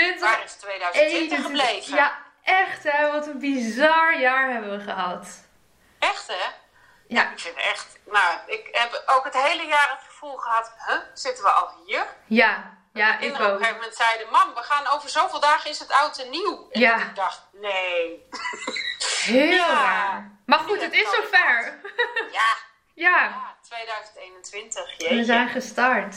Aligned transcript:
20 0.00 0.20
Waar 0.20 0.44
is 0.44 0.52
2020 0.52 1.42
gebleven? 1.42 1.94
Ja, 1.96 2.18
echt 2.42 2.82
hè, 2.82 3.12
wat 3.12 3.26
een 3.26 3.38
bizar 3.38 4.18
jaar 4.20 4.50
hebben 4.50 4.78
we 4.78 4.84
gehad. 4.84 5.26
Echt 5.98 6.26
hè? 6.26 6.50
Ja, 7.08 7.30
Ik 7.30 7.38
vind 7.38 7.56
echt, 7.56 7.98
nou, 8.04 8.38
ik 8.46 8.68
heb 8.72 9.02
ook 9.06 9.24
het 9.24 9.34
hele 9.42 9.66
jaar 9.66 9.90
het 9.90 10.06
gevoel 10.08 10.36
gehad, 10.36 10.72
huh, 10.86 10.96
zitten 11.14 11.44
we 11.44 11.50
al 11.50 11.70
hier? 11.86 12.06
ja, 12.26 12.74
ja 12.92 13.12
ik 13.12 13.18
Kinderen 13.18 13.46
op 13.46 13.48
een 13.48 13.52
ook. 13.52 13.58
gegeven 13.58 13.80
moment 13.80 13.96
zeiden, 13.96 14.30
mam, 14.30 14.54
we 14.54 14.62
gaan 14.62 14.86
over 14.86 15.08
zoveel 15.08 15.40
dagen 15.40 15.70
is 15.70 15.78
het 15.78 15.92
oud 15.92 16.18
en 16.18 16.30
nieuw. 16.30 16.68
En 16.70 16.80
Ja. 16.80 16.96
ik 16.96 17.14
dacht, 17.14 17.42
nee. 17.52 18.26
Heel 19.24 19.50
Ja. 19.52 19.66
raar. 19.72 20.30
Maar 20.46 20.58
goed, 20.58 20.80
het 20.82 20.92
is 20.92 21.10
zover. 21.10 21.80
Ja, 22.32 22.44
ja. 22.94 23.18
ja, 23.24 23.54
2021, 23.62 24.96
We 25.08 25.24
zijn 25.24 25.48
gestart. 25.48 26.16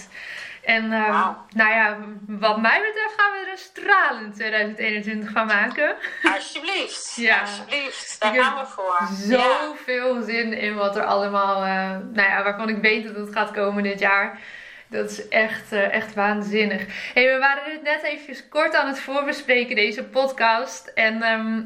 En 0.63 0.91
ehm, 0.91 1.31
nou 1.55 1.71
ja, 1.73 1.97
wat 2.27 2.61
mij 2.61 2.81
betreft 2.81 3.13
gaan 3.17 3.31
we 3.31 3.37
er 3.45 3.51
een 3.51 3.57
stralend 3.57 4.35
2021 4.35 5.31
van 5.31 5.45
maken. 5.45 5.95
Alsjeblieft, 6.35 7.15
Ja. 7.29 7.39
alsjeblieft, 7.39 8.15
daar 8.19 8.35
Ik 8.35 8.41
gaan 8.41 8.59
we 8.59 8.65
voor. 8.65 8.99
Ja. 9.27 9.39
Zoveel 9.39 10.21
zin 10.21 10.53
in 10.53 10.75
wat 10.75 10.95
er 10.95 11.03
allemaal, 11.03 11.63
eh, 11.63 11.97
nou 12.13 12.29
ja, 12.29 12.43
waarvan 12.43 12.69
ik 12.69 12.77
weet 12.81 13.03
dat 13.07 13.15
het 13.15 13.31
gaat 13.35 13.51
komen 13.51 13.83
dit 13.83 13.99
jaar. 13.99 14.39
Dat 14.87 15.09
is 15.09 15.27
echt, 15.27 15.71
eh, 15.71 15.93
echt 15.93 16.13
waanzinnig. 16.13 16.85
Hey, 17.13 17.33
we 17.33 17.37
waren 17.39 17.63
dit 17.71 17.81
net 17.83 18.03
even 18.03 18.49
kort 18.49 18.75
aan 18.75 18.87
het 18.87 18.99
voorbespreken, 18.99 19.75
deze 19.75 20.03
podcast. 20.03 20.87
En 20.87 21.21
ehm, 21.21 21.61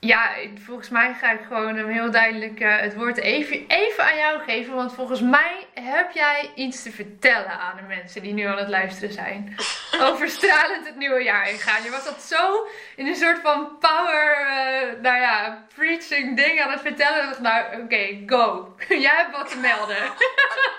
ja, 0.00 0.30
volgens 0.64 0.88
mij 0.88 1.14
ga 1.14 1.30
ik 1.32 1.40
gewoon 1.48 1.76
hem 1.76 1.88
heel 1.88 2.10
duidelijk 2.10 2.60
eh, 2.60 2.76
het 2.76 2.94
woord 2.94 3.16
even, 3.16 3.64
even 3.68 4.04
aan 4.04 4.16
jou 4.16 4.40
geven. 4.40 4.74
Want 4.74 4.94
volgens 4.94 5.20
mij 5.20 5.66
heb 5.74 6.10
jij 6.12 6.50
iets 6.54 6.82
te 6.82 6.92
vertellen 6.92 7.58
aan 7.58 7.76
de 7.76 7.82
mensen 7.82 8.22
die 8.22 8.32
nu 8.32 8.44
aan 8.44 8.58
het 8.58 8.68
luisteren 8.68 9.12
zijn. 9.12 9.56
Over 10.00 10.28
stralend 10.28 10.86
het 10.86 10.96
nieuwe 10.96 11.22
jaar 11.22 11.50
ingaan. 11.50 11.82
Je 11.82 11.90
was 11.90 12.04
dat 12.04 12.22
zo 12.22 12.68
in 12.96 13.06
een 13.06 13.16
soort 13.16 13.40
van 13.42 13.78
power, 13.78 14.46
eh, 14.48 15.02
nou 15.02 15.20
ja, 15.20 15.66
preaching 15.74 16.36
ding 16.36 16.60
aan 16.60 16.70
het 16.70 16.80
vertellen. 16.80 17.22
Ik 17.22 17.28
dacht, 17.28 17.40
nou, 17.40 17.82
oké, 17.82 18.22
go. 18.26 18.74
jij 19.06 19.14
hebt 19.16 19.36
wat 19.36 19.50
te 19.50 19.58
melden. 19.58 19.96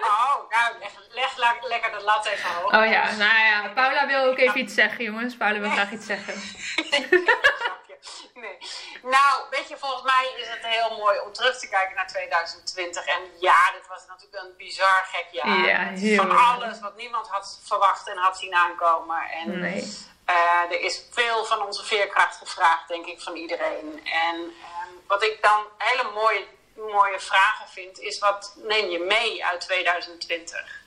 Oh, 0.02 0.49
nou, 0.49 0.73
leg, 1.14 1.38
leg 1.38 1.69
lekker 1.69 1.92
de 1.92 2.03
lat 2.03 2.25
even 2.25 2.49
hoog. 2.49 2.66
Oh 2.66 2.92
ja, 2.92 3.03
nou 3.17 3.45
ja, 3.45 3.71
Paula 3.73 4.08
wil 4.08 4.23
ook 4.23 4.38
even 4.38 4.59
iets 4.59 4.73
zeggen, 4.73 5.03
jongens. 5.03 5.36
Paula 5.36 5.59
wil 5.59 5.70
graag 5.70 5.92
iets 5.92 6.05
zeggen. 6.05 6.33
Nee. 8.41 8.57
Nou, 9.03 9.43
weet 9.49 9.67
je, 9.69 9.77
volgens 9.77 10.03
mij 10.03 10.33
is 10.37 10.47
het 10.47 10.65
heel 10.65 10.97
mooi 10.97 11.19
om 11.19 11.33
terug 11.33 11.59
te 11.59 11.69
kijken 11.69 11.95
naar 11.95 12.07
2020. 12.07 13.05
En 13.05 13.21
ja, 13.39 13.71
dit 13.71 13.87
was 13.87 14.05
natuurlijk 14.07 14.43
een 14.43 14.53
bizar 14.57 15.05
gek 15.11 15.27
jaar. 15.31 15.65
Ja, 15.67 16.15
Van 16.15 16.37
alles 16.37 16.79
wat 16.79 16.95
niemand 16.95 17.27
had 17.27 17.59
verwacht 17.63 18.07
en 18.07 18.17
had 18.17 18.37
zien 18.37 18.53
aankomen. 18.55 19.21
En 19.31 19.59
Nee. 19.59 19.97
eh, 20.25 20.35
er 20.71 20.79
is 20.81 21.03
veel 21.11 21.45
van 21.45 21.61
onze 21.61 21.83
veerkracht 21.85 22.37
gevraagd, 22.37 22.87
denk 22.87 23.05
ik, 23.05 23.21
van 23.21 23.35
iedereen. 23.35 24.02
En 24.27 24.35
ehm, 24.63 24.89
wat 25.08 25.23
ik 25.23 25.41
dan 25.41 25.65
hele 25.77 26.11
mooie, 26.11 26.45
mooie 26.75 27.19
vragen 27.19 27.67
vind, 27.69 27.99
is 27.99 28.19
wat 28.19 28.53
neem 28.55 28.89
je 28.89 28.99
mee 28.99 29.45
uit 29.45 29.61
2020? 29.61 30.79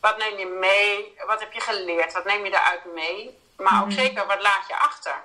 Wat 0.00 0.16
neem 0.16 0.38
je 0.38 0.46
mee? 0.46 1.16
Wat 1.26 1.40
heb 1.40 1.52
je 1.52 1.60
geleerd? 1.60 2.12
Wat 2.12 2.24
neem 2.24 2.44
je 2.44 2.50
daaruit 2.50 2.84
mee? 2.84 3.38
Maar 3.56 3.82
ook 3.82 3.92
zeker, 3.92 4.26
wat 4.26 4.42
laat 4.42 4.66
je 4.68 4.76
achter? 4.76 5.24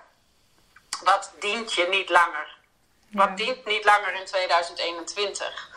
Wat 1.04 1.32
dient 1.40 1.74
je 1.74 1.88
niet 1.88 2.10
langer? 2.10 2.58
Wat 3.12 3.30
Ja. 3.30 3.36
dient 3.36 3.66
niet 3.66 3.84
langer 3.86 4.14
in 4.14 4.26
2021? 4.26 5.70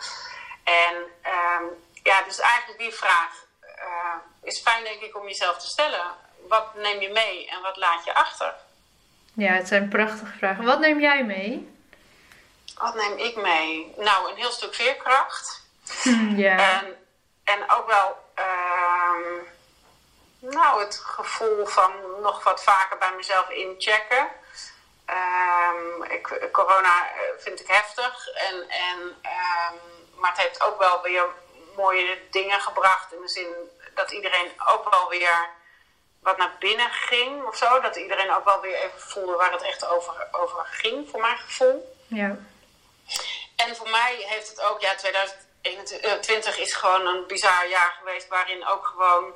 En 0.65 0.95
ehm, 1.23 1.63
ja, 2.03 2.23
dus 2.23 2.41
eigenlijk 2.41 2.79
die 2.79 2.93
vraag 2.95 3.43
eh, 3.61 4.15
is 4.43 4.61
fijn, 4.61 4.85
denk 4.85 5.01
ik, 5.03 5.17
om 5.17 5.27
jezelf 5.27 5.59
te 5.59 5.67
stellen. 5.67 6.05
Wat 6.49 6.75
neem 6.75 7.01
je 7.01 7.09
mee 7.09 7.49
en 7.51 7.63
wat 7.63 7.77
laat 7.77 8.05
je 8.05 8.15
achter? 8.15 8.55
Ja, 9.33 9.53
het 9.53 9.69
zijn 9.69 9.89
prachtige 9.89 10.33
vragen. 10.39 10.65
Wat 10.65 10.79
neem 10.79 11.01
jij 11.01 11.25
mee? 11.25 11.73
Wat 12.75 12.95
neem 12.95 13.19
ik 13.19 13.37
mee? 13.37 13.95
Nou, 13.97 14.31
een 14.31 14.37
heel 14.37 14.51
stuk 14.53 14.75
veerkracht. 14.75 15.63
Ja. 16.37 16.57
En, 16.81 16.97
en 17.45 17.71
ook 17.71 17.87
wel 17.87 18.17
ehm, 18.35 19.43
nou, 20.39 20.81
het 20.85 20.97
gevoel 21.05 21.67
van 21.67 21.93
nog 22.23 22.45
wat 22.45 22.63
vaker 22.63 22.99
bij 22.99 23.13
mezelf 23.17 23.49
inchecken. 23.51 24.27
Ehm, 25.07 26.03
ik, 26.03 26.49
corona 26.53 27.11
eh, 27.11 27.21
vind 27.39 27.61
ik 27.61 27.67
heftig. 27.67 28.29
En, 28.29 28.69
en, 28.69 29.17
ehm, 29.23 29.75
maar 30.15 30.31
het 30.31 30.41
heeft 30.41 30.63
ook 30.63 30.79
wel 30.79 31.03
weer 31.03 31.25
mooie 31.77 32.19
dingen 32.31 32.61
gebracht. 32.61 33.13
In 33.13 33.21
de 33.21 33.29
zin 33.29 33.55
dat 33.95 34.11
iedereen 34.11 34.51
ook 34.67 34.91
wel 34.91 35.09
weer 35.09 35.49
wat 36.21 36.37
naar 36.37 36.57
binnen 36.59 36.91
ging 36.91 37.45
of 37.45 37.57
zo. 37.57 37.81
Dat 37.81 37.97
iedereen 37.97 38.33
ook 38.35 38.45
wel 38.45 38.61
weer 38.61 38.75
even 38.77 39.01
voelde 39.01 39.37
waar 39.37 39.53
het 39.53 39.63
echt 39.63 39.87
over, 39.87 40.29
over 40.31 40.67
ging, 40.67 41.11
voor 41.11 41.21
mijn 41.21 41.39
gevoel. 41.39 41.97
ja. 42.07 42.37
En 43.57 43.77
voor 43.77 43.91
mij 43.91 44.15
heeft 44.17 44.49
het 44.49 44.61
ook, 44.61 44.81
ja, 44.81 44.95
2021 44.95 46.59
is 46.59 46.75
gewoon 46.75 47.07
een 47.07 47.27
bizar 47.27 47.69
jaar 47.69 47.95
geweest 47.99 48.29
waarin 48.29 48.67
ook 48.67 48.87
gewoon, 48.87 49.33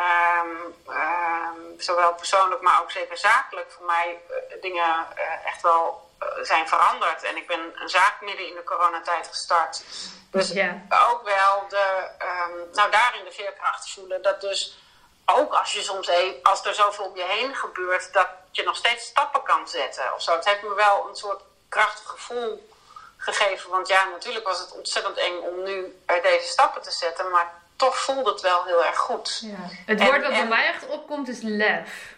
ehm, 0.00 0.48
ehm, 0.96 1.78
zowel 1.78 2.14
persoonlijk, 2.14 2.60
maar 2.60 2.80
ook 2.80 2.90
zeker 2.90 3.16
zakelijk, 3.18 3.72
voor 3.72 3.86
mij 3.86 4.20
eh, 4.28 4.60
dingen 4.62 5.06
eh, 5.16 5.46
echt 5.46 5.62
wel 5.62 6.08
eh, 6.18 6.28
zijn 6.42 6.68
veranderd. 6.68 7.22
En 7.22 7.36
ik 7.36 7.46
ben 7.46 7.60
een 7.74 7.88
zaak 7.88 8.20
midden 8.20 8.46
in 8.46 8.54
de 8.54 8.64
coronatijd 8.64 9.26
gestart. 9.26 9.82
Dus 10.30 10.50
Ja. 10.50 10.82
ook 11.10 11.22
wel 11.24 11.68
de, 11.68 12.08
ehm, 12.18 12.52
nou 12.72 12.90
daarin 12.90 13.24
de 13.24 13.32
veerkracht 13.32 13.90
voelen. 13.92 14.22
Dat 14.22 14.40
dus 14.40 14.78
ook 15.26 15.52
als 15.54 15.72
je 15.72 15.82
soms 15.82 16.08
even, 16.08 16.42
als 16.42 16.64
er 16.64 16.74
zoveel 16.74 17.04
om 17.04 17.16
je 17.16 17.24
heen 17.24 17.54
gebeurt, 17.54 18.12
dat 18.12 18.28
je 18.50 18.62
nog 18.62 18.76
steeds 18.76 19.06
stappen 19.06 19.42
kan 19.42 19.68
zetten 19.68 20.14
of 20.14 20.22
zo. 20.22 20.32
Het 20.32 20.44
heeft 20.44 20.62
me 20.62 20.74
wel 20.74 21.08
een 21.08 21.16
soort 21.16 21.42
krachtig 21.68 22.08
gevoel 22.08 22.68
gegeven. 23.16 23.70
Want 23.70 23.88
ja, 23.88 24.04
natuurlijk 24.04 24.46
was 24.46 24.58
het 24.58 24.72
ontzettend 24.72 25.16
eng 25.16 25.38
om 25.38 25.62
nu 25.62 26.02
deze 26.22 26.46
stappen 26.48 26.82
te 26.82 26.90
zetten, 26.90 27.30
maar 27.30 27.59
toch 27.80 27.98
voelde 27.98 28.30
het 28.30 28.40
wel 28.40 28.64
heel 28.64 28.84
erg 28.84 28.96
goed. 28.98 29.40
ja. 29.42 29.56
Het 29.86 30.00
En- 30.00 30.06
woord 30.06 30.22
dat 30.22 30.30
bij 30.30 30.46
mij 30.46 30.66
echt 30.66 30.86
opkomt 30.86 31.28
is 31.28 31.40
lef. 31.42 32.14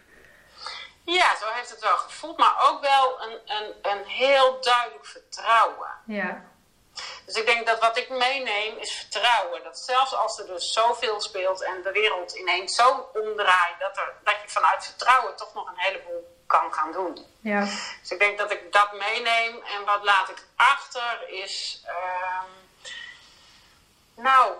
Ja, 1.04 1.36
zo 1.36 1.46
heeft 1.52 1.70
het 1.70 1.80
wel 1.80 1.96
gevoeld, 1.96 2.38
maar 2.38 2.54
ook 2.70 2.80
wel 2.80 3.22
een, 3.22 3.40
een, 3.44 3.74
een 3.82 4.04
heel 4.06 4.60
duidelijk 4.60 5.06
vertrouwen. 5.06 5.90
Ja. 6.06 6.42
Dus 7.26 7.34
ik 7.34 7.46
denk 7.46 7.66
dat 7.66 7.80
wat 7.80 7.96
ik 7.96 8.08
meeneem 8.08 8.78
is 8.78 8.92
vertrouwen. 8.92 9.62
Dat 9.62 9.78
zelfs 9.78 10.14
als 10.14 10.38
er 10.38 10.46
dus 10.46 10.72
zoveel 10.72 11.20
speelt 11.20 11.62
en 11.62 11.82
de 11.82 11.92
wereld 11.92 12.32
ineens 12.32 12.74
zo 12.74 13.10
omdraait, 13.14 13.78
dat, 13.78 13.96
er, 13.96 14.12
dat 14.24 14.34
je 14.42 14.48
vanuit 14.48 14.84
vertrouwen 14.84 15.36
toch 15.36 15.54
nog 15.54 15.68
een 15.68 15.78
heleboel 15.78 16.36
kan 16.46 16.72
gaan 16.74 16.92
doen. 16.92 17.26
Ja. 17.40 17.60
Dus 18.00 18.10
ik 18.10 18.18
denk 18.18 18.38
dat 18.38 18.50
ik 18.50 18.72
dat 18.72 18.92
meeneem. 18.92 19.62
En 19.62 19.84
wat 19.84 20.02
laat 20.04 20.28
ik 20.28 20.44
achter 20.56 21.28
is. 21.28 21.82
ehm, 21.86 22.46
nou. 24.14 24.52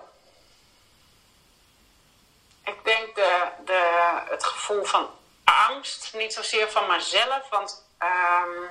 Ik 2.63 2.83
denk 2.83 3.15
de, 3.15 3.47
de, 3.65 3.89
het 4.29 4.43
gevoel 4.45 4.83
van 4.85 5.09
angst. 5.43 6.13
Niet 6.13 6.33
zozeer 6.33 6.71
van 6.71 6.87
mezelf. 6.87 7.49
Want 7.49 7.85
ehm, 7.97 8.63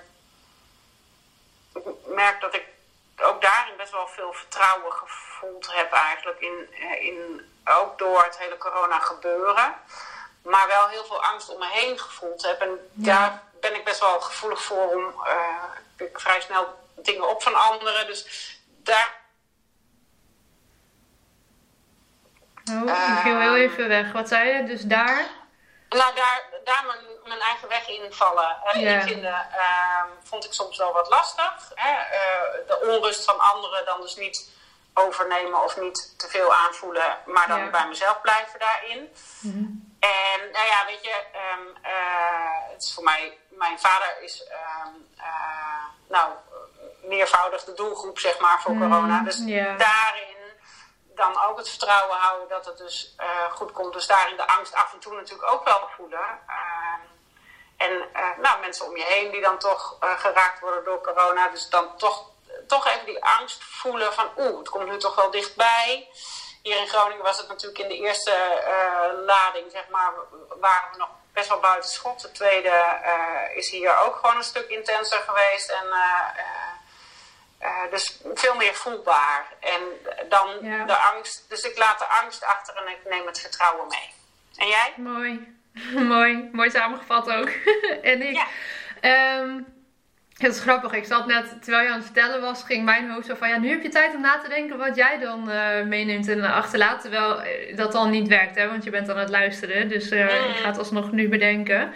ik 1.75 1.83
merk 2.07 2.41
dat 2.41 2.55
ik 2.55 2.65
ook 3.23 3.43
daarin 3.43 3.77
best 3.77 3.93
wel 3.93 4.09
veel 4.09 4.33
vertrouwen 4.33 4.93
gevoeld 4.93 5.73
heb 5.75 5.93
eigenlijk. 5.93 6.41
In, 6.41 6.69
eh, 6.75 7.05
in, 7.05 7.51
ook 7.65 7.99
door 7.99 8.23
het 8.25 8.39
hele 8.39 8.59
corona 8.59 8.99
gebeuren. 8.99 9.75
Maar 10.43 10.67
wel 10.67 10.89
heel 10.89 11.05
veel 11.05 11.23
angst 11.23 11.49
om 11.49 11.59
me 11.59 11.69
heen 11.69 11.99
gevoeld 11.99 12.43
heb. 12.43 12.61
En 12.61 12.91
Ja. 12.93 13.15
daar 13.29 13.43
ben 13.61 13.75
ik 13.75 13.85
best 13.85 14.01
wel 14.01 14.21
gevoelig 14.21 14.63
voor 14.63 14.95
om. 14.95 15.27
eh, 15.27 15.65
ik 15.97 16.21
vrij 16.21 16.41
snel 16.41 16.89
dingen 16.97 17.29
op 17.29 17.43
van 17.43 17.55
anderen. 17.55 18.07
Dus 18.07 18.51
daar. 18.67 19.21
Oh, 22.71 23.09
ik 23.09 23.19
viel 23.23 23.39
heel 23.41 23.57
even 23.57 23.89
weg. 23.89 24.13
Wat 24.13 24.29
zei 24.29 24.57
je? 24.57 24.65
Dus 24.65 24.83
daar? 24.83 25.27
Nou, 25.89 26.15
daar, 26.15 26.43
daar 26.65 26.85
mijn, 26.87 26.99
mijn 27.25 27.41
eigen 27.41 27.69
weg 27.69 27.89
invallen. 27.89 28.57
Hè, 28.63 28.79
Ja. 28.79 29.01
vinden, 29.03 29.47
ehm, 29.53 30.07
vond 30.23 30.45
ik 30.45 30.53
soms 30.53 30.79
wel 30.79 30.93
wat 30.93 31.09
lastig. 31.09 31.71
Hè? 31.75 31.91
Eh, 31.91 32.67
de 32.67 32.81
onrust 32.97 33.25
van 33.25 33.39
anderen 33.39 33.85
dan 33.85 34.01
dus 34.01 34.17
niet 34.17 34.51
overnemen 34.95 35.65
of 35.65 35.77
niet 35.81 36.19
te 36.19 36.29
veel 36.29 36.55
aanvoelen, 36.55 37.17
maar 37.27 37.49
dan 37.49 37.59
Ja. 37.65 37.71
bij 37.71 37.87
mezelf 37.89 38.21
blijven 38.21 38.59
daarin. 38.59 39.13
En 40.01 40.41
nou 40.53 40.67
ja, 40.67 40.85
weet 40.87 41.03
je, 41.05 41.25
ehm, 41.33 41.85
eh, 41.95 42.71
het 42.73 42.83
is 42.83 42.95
voor 42.95 43.05
mij, 43.05 43.39
mijn 43.49 43.79
vader 43.81 44.17
is 44.21 44.45
ehm, 44.45 44.89
eh, 45.19 45.85
nou, 46.09 46.31
meervoudig 47.03 47.65
de 47.65 47.75
doelgroep 47.75 48.19
zeg 48.19 48.39
maar 48.39 48.61
voor 48.63 48.79
corona. 48.79 49.21
Dus 49.23 49.43
ja. 49.47 49.77
daarin 49.77 50.32
dan 51.15 51.43
ook 51.43 51.59
het 51.59 51.69
vertrouwen 51.69 52.17
houden 52.17 52.49
dat 52.49 52.65
het 52.65 52.79
dus 52.79 53.15
eh, 53.17 53.53
goed 53.53 53.73
komt. 53.73 53.93
Dus 53.93 54.07
daarin 54.07 54.37
de 54.37 54.47
angst 54.47 54.75
af 54.75 54.93
en 54.93 54.99
toe 54.99 55.15
natuurlijk 55.15 55.53
ook 55.53 55.65
wel 55.65 55.89
voelen. 55.97 56.41
Ehm, 56.47 57.01
en 57.77 58.09
eh, 58.13 58.39
nou, 58.39 58.61
mensen 58.61 58.87
om 58.87 58.97
je 58.97 59.05
heen 59.05 59.31
die 59.31 59.41
dan 59.41 59.59
toch 59.59 59.97
eh, 60.01 60.19
geraakt 60.19 60.61
worden 60.61 60.85
door 60.85 61.01
corona. 61.01 61.49
Dus 61.49 61.69
dan 61.69 61.97
toch, 61.97 62.31
toch 62.67 62.87
even 62.87 63.07
die 63.07 63.25
angst 63.25 63.65
voelen 63.65 64.13
van 64.13 64.31
oeh, 64.39 64.59
het 64.59 64.69
komt 64.69 64.87
nu 64.87 64.99
toch 64.99 65.15
wel 65.15 65.31
dichtbij. 65.31 66.09
Hier 66.63 66.77
in 66.77 66.89
Groningen 66.89 67.25
was 67.25 67.39
het 67.39 67.49
natuurlijk 67.49 67.79
in 67.79 67.89
de 67.89 67.97
eerste 67.97 68.33
eh, 68.33 69.25
lading, 69.27 69.71
zeg 69.71 69.89
maar, 69.89 70.13
waren 70.61 70.91
we 70.93 70.97
nog 70.99 71.09
best 71.33 71.49
wel 71.49 71.61
buiten 71.61 71.91
schot. 71.91 72.21
De 72.21 72.33
tweede 72.33 72.69
eh, 73.03 73.57
is 73.57 73.71
hier 73.71 73.99
ook 73.99 74.17
gewoon 74.17 74.37
een 74.37 74.43
stuk 74.43 74.69
intenser 74.69 75.19
geweest. 75.19 75.71
En 75.71 75.87
eh, 75.87 76.41
eh, 76.41 76.72
eh, 77.63 77.91
dus 77.91 78.21
veel 78.35 78.55
meer 78.57 78.75
voelbaar. 78.75 79.47
En 79.61 79.81
dan 80.29 80.49
Ja. 80.63 80.85
de 80.85 80.97
angst. 80.97 81.45
Dus 81.49 81.63
ik 81.63 81.79
laat 81.79 81.99
de 81.99 82.05
angst 82.23 82.45
achter 82.45 82.77
en 82.77 82.89
ik 82.93 82.99
neem 83.11 83.27
het 83.27 83.41
vertrouwen 83.41 83.87
mee. 83.89 84.11
En 84.57 84.69
jij? 84.69 84.93
Mooi. 84.97 85.57
Mooi. 86.15 86.49
Mooi 86.53 86.71
samengevat 86.71 87.31
ook. 87.31 87.49
en 88.13 88.23
ik. 88.23 88.35
Ja. 88.35 88.47
ehm, 89.01 89.61
het 90.39 90.55
is 90.55 90.61
grappig. 90.61 90.93
Ik 90.93 91.05
zat 91.05 91.27
net, 91.27 91.63
terwijl 91.63 91.85
je 91.85 91.89
aan 91.91 91.97
het 91.97 92.05
vertellen 92.05 92.41
was, 92.41 92.63
ging 92.63 92.85
mijn 92.85 93.11
hoofd 93.11 93.27
zo 93.27 93.35
van... 93.35 93.49
Ja, 93.49 93.59
nu 93.59 93.69
heb 93.69 93.83
je 93.83 93.89
tijd 93.89 94.15
om 94.15 94.21
na 94.21 94.39
te 94.39 94.49
denken 94.49 94.79
wat 94.79 94.97
jij 94.97 95.19
dan 95.19 95.51
eh, 95.51 95.83
meeneemt 95.85 96.29
en 96.29 96.43
achterlaat. 96.45 97.01
Terwijl 97.01 97.43
eh, 97.43 97.77
dat 97.77 97.93
dan 97.93 98.11
niet 98.11 98.29
werkt, 98.29 98.57
hè. 98.57 98.69
Want 98.69 98.85
je 98.85 98.91
bent 98.91 99.09
aan 99.09 99.19
het 99.19 99.31
luisteren. 99.31 99.89
Dus 99.89 100.11
eh, 100.11 100.49
ik 100.51 100.57
ga 100.57 100.67
het 100.69 100.79
alsnog 100.79 101.13
nu 101.13 101.29
bedenken. 101.29 101.95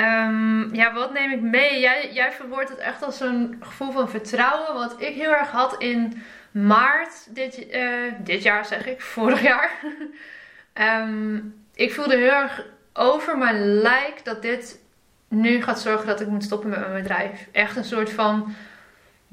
Ehm, 0.00 0.74
ja, 0.74 0.92
wat 0.92 1.12
neem 1.12 1.30
ik 1.30 1.40
mee? 1.40 1.80
Jij, 1.80 2.12
jij 2.12 2.32
verwoordt 2.32 2.68
het 2.68 2.78
echt 2.78 3.02
als 3.02 3.20
een 3.20 3.56
gevoel 3.60 3.90
van 3.90 4.10
vertrouwen. 4.10 4.74
Wat 4.74 4.94
ik 4.98 5.14
heel 5.14 5.34
erg 5.34 5.50
had 5.50 5.74
in 5.78 6.22
maart 6.50 7.34
dit, 7.34 7.68
eh, 7.68 7.82
dit 8.18 8.42
jaar, 8.42 8.64
zeg 8.64 8.86
ik, 8.86 9.00
vorig 9.14 9.42
jaar. 9.42 9.70
Ehm, 10.72 11.36
ik 11.74 11.92
voelde 11.92 12.16
heel 12.16 12.32
erg 12.32 12.66
over 12.92 13.38
mijn 13.38 13.80
lijk 13.80 14.24
dat 14.24 14.42
dit 14.42 14.78
nu 15.28 15.62
gaat 15.62 15.80
zorgen 15.80 16.06
dat 16.06 16.20
ik 16.20 16.26
moet 16.26 16.44
stoppen 16.44 16.70
met 16.70 16.78
mijn 16.78 17.02
bedrijf. 17.02 17.48
Echt 17.52 17.76
een 17.76 17.84
soort 17.84 18.10
van. 18.10 18.54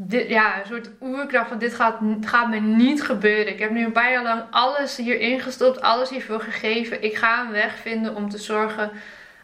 Ja, 0.07 0.59
een 0.59 0.65
soort 0.65 0.89
oerkracht 1.01 1.49
van 1.49 1.57
dit 1.57 1.73
gaat, 1.73 1.99
gaat 2.21 2.49
me 2.49 2.59
niet 2.59 3.03
gebeuren. 3.03 3.53
Ik 3.53 3.59
heb 3.59 3.71
nu 3.71 3.85
een 3.85 3.91
paar 3.91 4.11
jaar 4.11 4.23
lang 4.23 4.43
alles 4.49 4.97
hierin 4.97 5.39
gestopt, 5.39 5.81
alles 5.81 6.09
hiervoor 6.09 6.41
gegeven. 6.41 7.03
Ik 7.03 7.15
ga 7.15 7.41
een 7.41 7.51
weg 7.51 7.77
vinden 7.77 8.15
om 8.15 8.29
te 8.29 8.37
zorgen 8.37 8.91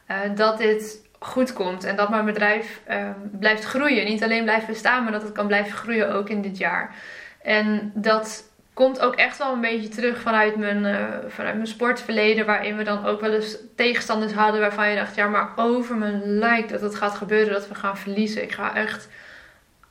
eh, 0.06 0.20
dat 0.36 0.58
dit 0.58 1.03
goed 1.24 1.54
komt. 1.54 1.84
En 1.84 1.96
dat 1.96 2.10
mijn 2.10 2.26
bedrijf 2.26 2.82
eh, 2.84 3.10
blijft 3.40 3.64
groeien. 3.64 4.06
Niet 4.06 4.24
alleen 4.24 4.44
blijft 4.44 4.68
bestaan, 4.68 5.04
maar 5.04 5.12
dat 5.12 5.22
het 5.22 5.32
kan 5.32 5.48
blijven 5.48 5.78
groeien 5.78 6.14
ook 6.14 6.30
in 6.30 6.42
dit 6.42 6.58
jaar. 6.58 6.96
En 7.42 7.92
dat 7.94 8.52
komt 8.74 9.00
ook 9.00 9.16
echt 9.16 9.38
wel 9.38 9.54
een 9.54 9.62
beetje 9.62 9.88
terug 9.88 10.22
vanuit 10.22 10.56
mijn, 10.56 10.86
eh, 10.86 11.06
vanuit 11.28 11.56
mijn 11.56 11.68
sportverleden. 11.68 12.46
Waarin 12.46 12.78
we 12.78 12.84
dan 12.84 13.06
ook 13.06 13.22
wel 13.22 13.34
eens 13.34 13.58
tegenstanders 13.76 14.34
hadden 14.34 14.62
waarvan 14.62 14.90
je 14.90 14.96
dacht, 14.96 15.16
ja, 15.16 15.28
maar 15.28 15.50
over 15.56 15.96
mijn 15.96 16.22
lijkt 16.26 16.70
dat 16.70 16.82
het 16.82 16.96
gaat 16.96 17.16
gebeuren, 17.16 17.54
dat 17.54 17.68
we 17.68 17.76
gaan 17.76 17.98
verliezen. 17.98 18.44
Ik 18.44 18.52
ga 18.52 18.76
echt 18.76 19.08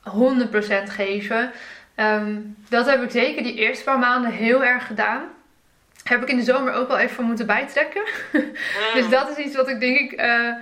100% 0.02 0.90
geven. 0.90 1.50
Ehm, 1.94 2.36
dat 2.68 2.86
heb 2.86 3.02
ik 3.02 3.10
zeker 3.10 3.42
die 3.42 3.54
eerste 3.54 3.84
paar 3.84 3.98
maanden 3.98 4.30
heel 4.30 4.64
erg 4.64 4.86
gedaan. 4.86 5.22
Heb 6.02 6.22
ik 6.22 6.28
in 6.28 6.36
de 6.36 6.42
zomer 6.42 6.72
ook 6.72 6.88
wel 6.88 6.98
even 6.98 7.24
moeten 7.24 7.46
bijtrekken. 7.46 8.02
Dus 8.94 9.08
dat 9.08 9.28
is 9.30 9.44
iets 9.44 9.56
wat 9.56 9.68
ik 9.68 9.80
denk 9.80 9.98
ik 9.98 10.12
eh, 10.12 10.52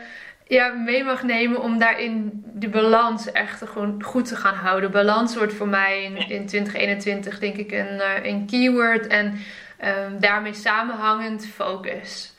ja, 0.50 0.68
mee 0.68 1.04
mag 1.04 1.22
nemen 1.22 1.62
om 1.62 1.78
daarin 1.78 2.42
de 2.54 2.68
balans 2.68 3.32
echt 3.32 3.62
gewoon 3.68 4.02
goed 4.02 4.28
te 4.28 4.36
gaan 4.36 4.54
houden. 4.54 4.90
Balans 4.90 5.36
wordt 5.36 5.54
voor 5.54 5.68
mij 5.68 6.02
in, 6.02 6.16
in 6.16 6.46
2021 6.46 7.38
denk 7.38 7.56
ik 7.56 7.72
een, 7.72 8.00
eh, 8.00 8.24
een 8.24 8.46
keyword 8.46 9.06
en 9.06 9.40
ehm, 9.78 10.18
daarmee 10.18 10.54
samenhangend 10.54 11.46
focus. 11.46 12.34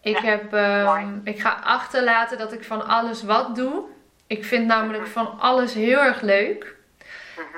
Ik, 0.00 0.16
heb, 0.16 0.52
ehm, 0.52 1.18
ik 1.24 1.40
ga 1.40 1.60
achterlaten 1.64 2.38
dat 2.38 2.52
ik 2.52 2.64
van 2.64 2.86
alles 2.86 3.22
wat 3.22 3.54
doe. 3.56 3.82
Ik 4.26 4.44
vind 4.44 4.66
namelijk 4.66 5.06
van 5.06 5.38
alles 5.38 5.74
heel 5.74 5.98
erg 5.98 6.20
leuk. 6.20 6.75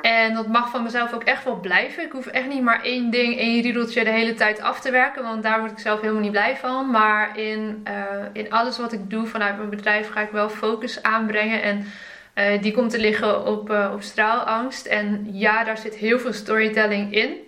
En 0.03 0.35
dat 0.35 0.47
mag 0.47 0.71
van 0.71 0.83
mezelf 0.83 1.15
ook 1.15 1.25
echt 1.25 1.45
wel 1.45 1.61
blijven. 1.61 2.05
Ik 2.05 2.13
hoef 2.13 2.27
echt 2.27 2.47
niet 2.47 2.63
maar 2.63 2.83
één 2.83 3.11
ding, 3.11 3.39
één 3.39 3.63
riedeltje 3.63 4.05
de 4.05 4.11
hele 4.11 4.35
tijd 4.35 4.61
af 4.61 4.81
te 4.81 4.91
werken. 4.91 5.23
Want 5.23 5.43
daar 5.43 5.61
word 5.61 5.71
ik 5.73 5.79
zelf 5.79 6.01
helemaal 6.01 6.23
niet 6.23 6.31
blij 6.31 6.57
van. 6.57 6.91
Maar 6.91 7.39
in, 7.39 7.81
eh, 7.85 7.95
in 8.33 8.51
alles 8.51 8.79
wat 8.79 8.93
ik 8.93 9.11
doe 9.11 9.27
vanuit 9.27 9.57
mijn 9.57 9.71
bedrijf 9.71 10.11
ga 10.11 10.21
ik 10.21 10.31
wel 10.31 10.49
focus 10.49 11.03
aanbrengen. 11.03 11.63
En 11.63 11.87
eh, 12.35 12.63
die 12.63 12.73
komt 12.73 12.91
te 12.91 12.99
liggen 12.99 13.47
op, 13.47 13.71
eh, 13.71 13.91
op 13.95 14.03
straalangst. 14.03 14.87
En 14.87 15.29
ja, 15.31 15.65
daar 15.65 15.79
zit 15.79 15.95
heel 15.95 16.19
veel 16.19 16.33
storytelling 16.33 17.15
in. 17.15 17.47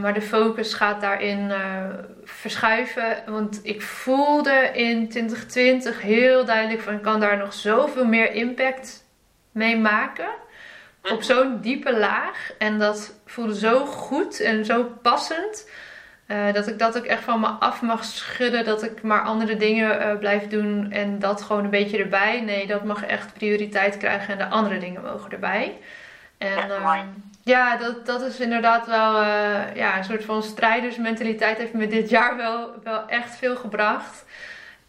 Maar 0.00 0.14
de 0.14 0.22
focus 0.22 0.74
gaat 0.74 1.00
daarin 1.00 1.52
verschuiven. 2.24 3.22
Want 3.26 3.60
ik 3.62 3.82
voelde 3.82 4.70
in 4.72 5.08
2020 5.08 6.00
heel 6.00 6.44
duidelijk 6.44 6.80
van 6.80 6.94
ik 6.94 7.02
kan 7.02 7.20
daar 7.20 7.36
nog 7.36 7.52
zoveel 7.52 8.06
meer 8.06 8.32
impact 8.32 9.04
mee 9.52 9.76
maken 9.76 10.28
op 11.02 11.22
zo'n 11.22 11.60
diepe 11.60 11.98
laag. 11.98 12.50
En 12.58 12.78
dat 12.78 13.14
voelde 13.26 13.58
zo 13.58 13.86
goed 13.86 14.40
en 14.40 14.64
zo 14.64 14.84
passend. 15.02 15.68
Uh, 16.26 16.52
dat 16.52 16.68
ik 16.68 16.78
dat 16.78 16.98
ook 16.98 17.04
echt 17.04 17.22
van 17.22 17.40
me 17.40 17.46
af 17.46 17.82
mag 17.82 18.04
schudden. 18.04 18.64
Dat 18.64 18.82
ik 18.82 19.02
maar 19.02 19.22
andere 19.22 19.56
dingen 19.56 20.00
uh, 20.00 20.18
blijf 20.18 20.48
doen. 20.48 20.92
En 20.92 21.18
dat 21.18 21.42
gewoon 21.42 21.64
een 21.64 21.70
beetje 21.70 21.98
erbij. 21.98 22.40
Nee, 22.40 22.66
dat 22.66 22.84
mag 22.84 23.04
echt 23.04 23.32
prioriteit 23.32 23.96
krijgen. 23.96 24.32
En 24.32 24.38
de 24.38 24.54
andere 24.54 24.78
dingen 24.78 25.02
mogen 25.02 25.30
erbij. 25.30 25.78
En 26.38 26.68
ja, 26.68 26.96
uh, 26.96 27.00
ja 27.42 27.76
dat, 27.76 28.06
dat 28.06 28.22
is 28.22 28.40
inderdaad 28.40 28.86
wel 28.86 29.22
uh, 29.22 29.74
ja, 29.74 29.98
een 29.98 30.04
soort 30.04 30.24
van 30.24 30.42
strijdersmentaliteit. 30.42 31.58
Heeft 31.58 31.72
me 31.72 31.86
dit 31.86 32.10
jaar 32.10 32.36
wel, 32.36 32.70
wel 32.82 33.08
echt 33.08 33.36
veel 33.36 33.56
gebracht. 33.56 34.24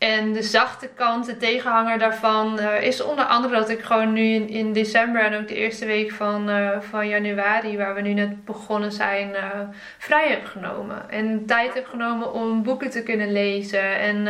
En 0.01 0.33
de 0.33 0.43
zachte 0.43 0.87
kant, 0.87 1.25
de 1.25 1.37
tegenhanger 1.37 1.99
daarvan, 1.99 2.59
uh, 2.59 2.81
is 2.81 3.01
onder 3.01 3.25
andere 3.25 3.55
dat 3.55 3.69
ik 3.69 3.81
gewoon 3.81 4.13
nu 4.13 4.21
in, 4.21 4.49
in 4.49 4.73
december 4.73 5.21
en 5.21 5.41
ook 5.41 5.47
de 5.47 5.55
eerste 5.55 5.85
week 5.85 6.11
van, 6.11 6.49
uh, 6.49 6.79
van 6.79 7.07
januari, 7.07 7.77
waar 7.77 7.95
we 7.95 8.01
nu 8.01 8.13
net 8.13 8.45
begonnen 8.45 8.91
zijn, 8.91 9.29
uh, 9.29 9.59
vrij 9.97 10.29
heb 10.29 10.45
genomen. 10.45 11.09
En 11.09 11.45
tijd 11.45 11.73
heb 11.73 11.87
genomen 11.87 12.33
om 12.33 12.63
boeken 12.63 12.89
te 12.89 13.03
kunnen 13.03 13.31
lezen 13.31 13.99
en 13.99 14.23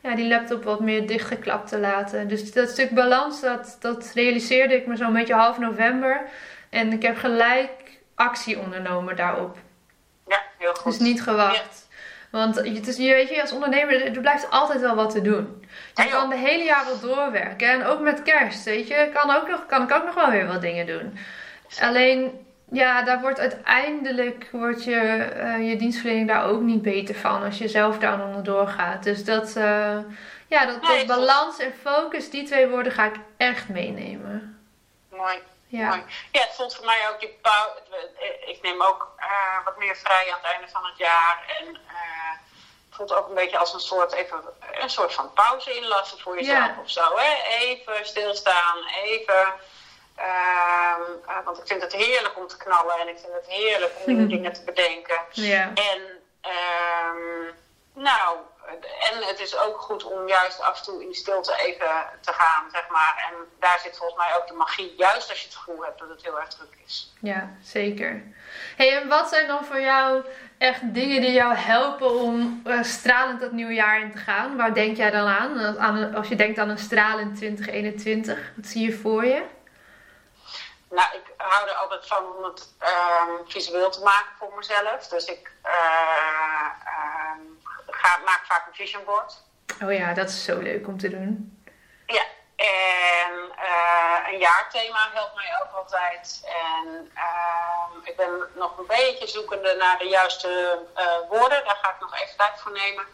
ja, 0.00 0.14
die 0.14 0.28
laptop 0.28 0.64
wat 0.64 0.80
meer 0.80 1.06
dichtgeklapt 1.06 1.68
te 1.68 1.78
laten. 1.78 2.28
Dus 2.28 2.52
dat 2.52 2.68
stuk 2.68 2.90
balans, 2.90 3.40
dat, 3.40 3.76
dat 3.80 4.10
realiseerde 4.14 4.74
ik 4.74 4.86
me 4.86 4.96
zo'n 4.96 5.12
beetje 5.12 5.34
half 5.34 5.58
november. 5.58 6.22
En 6.70 6.92
ik 6.92 7.02
heb 7.02 7.16
gelijk 7.16 7.70
actie 8.14 8.58
ondernomen 8.58 9.16
daarop. 9.16 9.56
Ja, 10.26 10.42
heel 10.58 10.74
goed. 10.74 10.92
Dus 10.92 11.00
niet 11.00 11.22
gewacht. 11.22 11.86
Ja. 11.87 11.87
Want 12.30 12.56
het 12.56 12.86
is, 12.88 12.96
je 12.96 13.12
weet 13.12 13.28
je, 13.28 13.40
als 13.40 13.52
ondernemer, 13.52 14.04
er 14.04 14.20
blijft 14.20 14.50
altijd 14.50 14.80
wel 14.80 14.94
wat 14.94 15.10
te 15.10 15.22
doen. 15.22 15.66
Je 15.94 16.02
Ja, 16.02 16.08
kan 16.08 16.28
de 16.30 16.36
hele 16.36 16.64
jaar 16.64 16.84
wel 16.84 17.00
doorwerken. 17.00 17.68
En 17.68 17.84
ook 17.84 18.00
met 18.00 18.22
kerst, 18.22 18.64
weet 18.64 18.88
je, 18.88 19.10
kan, 19.14 19.36
ook 19.36 19.48
nog, 19.48 19.66
kan 19.66 19.82
ik 19.82 19.92
ook 19.92 20.04
nog 20.04 20.14
wel 20.14 20.30
weer 20.30 20.46
wat 20.46 20.60
dingen 20.60 20.86
doen. 20.86 21.18
Alleen, 21.80 22.46
ja, 22.70 23.02
daar 23.02 23.20
wordt 23.20 23.38
uiteindelijk 23.38 24.48
wordt 24.52 24.84
je, 24.84 25.30
uh, 25.36 25.68
je 25.70 25.76
dienstverlening 25.76 26.28
daar 26.28 26.44
ook 26.44 26.60
niet 26.60 26.82
beter 26.82 27.14
van 27.14 27.42
als 27.42 27.58
je 27.58 27.68
zelf 27.68 27.98
daar 27.98 28.24
onderdoor 28.24 28.66
gaat. 28.66 29.02
Dus 29.04 29.24
dat, 29.24 29.56
uh, 29.56 29.98
ja, 30.46 30.66
dat, 30.66 30.82
dat 30.82 31.06
balans 31.06 31.58
en 31.58 31.72
focus, 31.82 32.30
die 32.30 32.42
twee 32.42 32.68
woorden 32.68 32.92
ga 32.92 33.04
ik 33.04 33.16
echt 33.36 33.68
meenemen. 33.68 34.58
Mooi. 35.10 35.38
Ja. 35.68 36.02
Ja, 36.32 36.40
het 36.40 36.54
voelt 36.54 36.74
voor 36.76 36.84
mij 36.84 37.08
ook 37.10 37.20
je 37.20 37.28
pauze. 37.42 37.80
Ik 38.46 38.62
neem 38.62 38.82
ook 38.82 39.12
uh, 39.18 39.64
wat 39.64 39.76
meer 39.76 39.96
vrij 39.96 40.26
aan 40.32 40.38
het 40.42 40.52
einde 40.52 40.68
van 40.68 40.84
het 40.84 40.96
jaar. 40.98 41.44
En 41.58 41.66
uh, 41.66 42.30
het 42.88 42.96
voelt 42.96 43.12
ook 43.14 43.28
een 43.28 43.34
beetje 43.34 43.58
als 43.58 43.72
een 43.74 43.80
soort, 43.80 44.12
even, 44.12 44.40
een 44.80 44.90
soort 44.90 45.14
van 45.14 45.32
pauze 45.32 45.76
inlassen 45.76 46.18
voor 46.18 46.34
jezelf 46.40 46.66
Ja. 46.66 46.76
of 46.82 46.90
zo. 46.90 47.16
Hè? 47.16 47.42
Even 47.58 48.06
stilstaan, 48.06 48.78
even. 49.04 49.52
Uh, 50.18 50.94
want 51.44 51.58
ik 51.58 51.66
vind 51.66 51.82
het 51.82 51.92
heerlijk 51.92 52.36
om 52.36 52.46
te 52.46 52.56
knallen 52.56 52.98
en 52.98 53.08
ik 53.08 53.18
vind 53.18 53.32
het 53.32 53.46
heerlijk 53.46 53.92
om 53.98 54.02
nieuwe 54.12 54.26
dingen 54.28 54.52
te 54.52 54.62
bedenken. 54.64 55.20
Ja. 55.30 55.70
En 55.74 56.22
ehm, 56.40 57.52
nou, 57.92 58.36
en 58.76 59.22
het 59.26 59.40
is 59.40 59.56
ook 59.56 59.80
goed 59.80 60.04
om 60.04 60.28
juist 60.28 60.60
af 60.60 60.78
en 60.78 60.84
toe 60.84 61.02
in 61.02 61.14
stilte 61.14 61.56
even 61.60 62.06
te 62.20 62.32
gaan, 62.32 62.70
zeg 62.72 62.88
maar. 62.88 63.28
En 63.28 63.34
daar 63.58 63.78
zit 63.82 63.96
volgens 63.96 64.18
mij 64.18 64.36
ook 64.36 64.46
de 64.46 64.54
magie, 64.54 64.94
juist 64.96 65.28
als 65.30 65.40
je 65.40 65.46
het 65.46 65.56
gevoel 65.56 65.84
hebt 65.84 65.98
dat 65.98 66.08
het 66.08 66.22
heel 66.22 66.40
erg 66.40 66.48
druk 66.48 66.78
is. 66.86 67.12
Ja, 67.20 67.50
zeker. 67.62 68.22
hey, 68.76 68.96
en 68.96 69.08
wat 69.08 69.28
zijn 69.28 69.46
dan 69.46 69.64
voor 69.64 69.80
jou 69.80 70.24
echt 70.58 70.94
dingen 70.94 71.20
die 71.20 71.32
jou 71.32 71.54
helpen 71.54 72.10
om 72.10 72.62
uh, 72.66 72.82
stralend 72.82 73.40
dat 73.40 73.52
nieuwe 73.52 73.74
jaar 73.74 74.00
in 74.00 74.12
te 74.12 74.18
gaan? 74.18 74.56
Waar 74.56 74.74
denk 74.74 74.96
jij 74.96 75.10
dan 75.10 75.26
aan? 75.26 75.78
aan 75.78 76.14
als 76.14 76.28
je 76.28 76.36
denkt 76.36 76.58
aan 76.58 76.68
een 76.68 76.78
stralend 76.78 77.36
2021, 77.36 78.52
wat 78.56 78.66
zie 78.66 78.86
je 78.86 78.92
voor 78.92 79.24
je? 79.24 79.42
Nou, 80.90 81.14
ik 81.14 81.32
hou 81.36 81.68
er 81.68 81.74
altijd 81.74 82.06
van 82.06 82.36
om 82.36 82.44
het 82.44 82.74
uh, 82.82 83.28
visueel 83.46 83.90
te 83.90 84.02
maken 84.02 84.30
voor 84.38 84.52
mezelf. 84.56 85.08
Dus 85.08 85.24
ik 85.24 85.52
uh, 85.66 86.70
ga, 87.98 88.18
maak 88.24 88.44
vaak 88.46 88.66
een 88.66 88.74
vision 88.74 89.04
board. 89.04 89.42
Oh 89.82 89.92
ja, 89.92 90.14
dat 90.14 90.28
is 90.28 90.44
zo 90.44 90.58
leuk 90.58 90.86
om 90.86 90.98
te 90.98 91.08
doen. 91.08 91.62
Ja, 92.06 92.24
en 92.56 93.32
uh, 93.70 94.32
een 94.32 94.38
jaarthema 94.38 95.08
helpt 95.12 95.34
mij 95.34 95.50
ook 95.62 95.72
altijd. 95.74 96.42
En 96.44 97.10
uh, 97.14 98.08
ik 98.08 98.16
ben 98.16 98.48
nog 98.54 98.78
een 98.78 98.86
beetje 98.86 99.26
zoekende 99.26 99.74
naar 99.74 99.98
de 99.98 100.08
juiste 100.08 100.82
uh, 100.96 101.28
woorden. 101.28 101.64
Daar 101.64 101.78
ga 101.82 101.90
ik 101.90 102.00
nog 102.00 102.14
even 102.14 102.36
tijd 102.36 102.60
voor 102.60 102.72
nemen. 102.72 103.04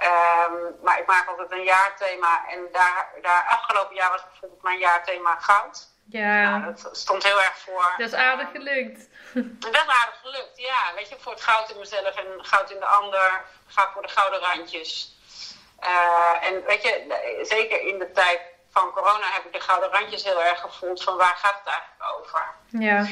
Um, 0.00 0.76
maar 0.82 0.98
ik 0.98 1.06
maak 1.06 1.28
altijd 1.28 1.50
een 1.50 1.64
jaarthema. 1.64 2.48
En 2.48 2.68
daar, 2.72 3.08
daar 3.22 3.46
afgelopen 3.48 3.94
jaar 3.94 4.10
was 4.10 4.24
bijvoorbeeld 4.24 4.62
mijn 4.62 4.78
jaarthema 4.78 5.36
goud. 5.40 5.88
Ja. 6.10 6.58
Dat 6.58 6.88
stond 6.92 7.22
heel 7.22 7.42
erg 7.42 7.58
voor. 7.58 7.94
Dat 7.96 8.06
is 8.06 8.14
aardig 8.14 8.48
gelukt. 8.52 9.08
Dat 9.60 9.72
is 9.72 9.80
aardig 9.80 10.18
gelukt, 10.22 10.58
ja. 10.58 10.94
Weet 10.94 11.08
je, 11.08 11.16
voor 11.18 11.32
het 11.32 11.42
goud 11.42 11.70
in 11.70 11.78
mezelf 11.78 12.16
en 12.16 12.44
goud 12.44 12.70
in 12.70 12.78
de 12.78 12.86
ander. 12.86 13.44
Ga 13.66 13.90
voor 13.92 14.02
de 14.02 14.08
gouden 14.08 14.40
randjes. 14.40 15.16
Uh, 15.82 16.48
en 16.48 16.64
weet 16.64 16.82
je, 16.82 17.44
zeker 17.48 17.80
in 17.80 17.98
de 17.98 18.12
tijd 18.12 18.40
van 18.70 18.90
corona 18.90 19.32
heb 19.32 19.44
ik 19.44 19.52
de 19.52 19.60
gouden 19.60 19.90
randjes 19.90 20.24
heel 20.24 20.42
erg 20.42 20.60
gevoeld 20.60 21.02
van 21.02 21.16
waar 21.16 21.36
gaat 21.36 21.60
het 21.64 21.72
eigenlijk 21.74 22.18
over. 22.18 22.46
Ja. 22.68 23.06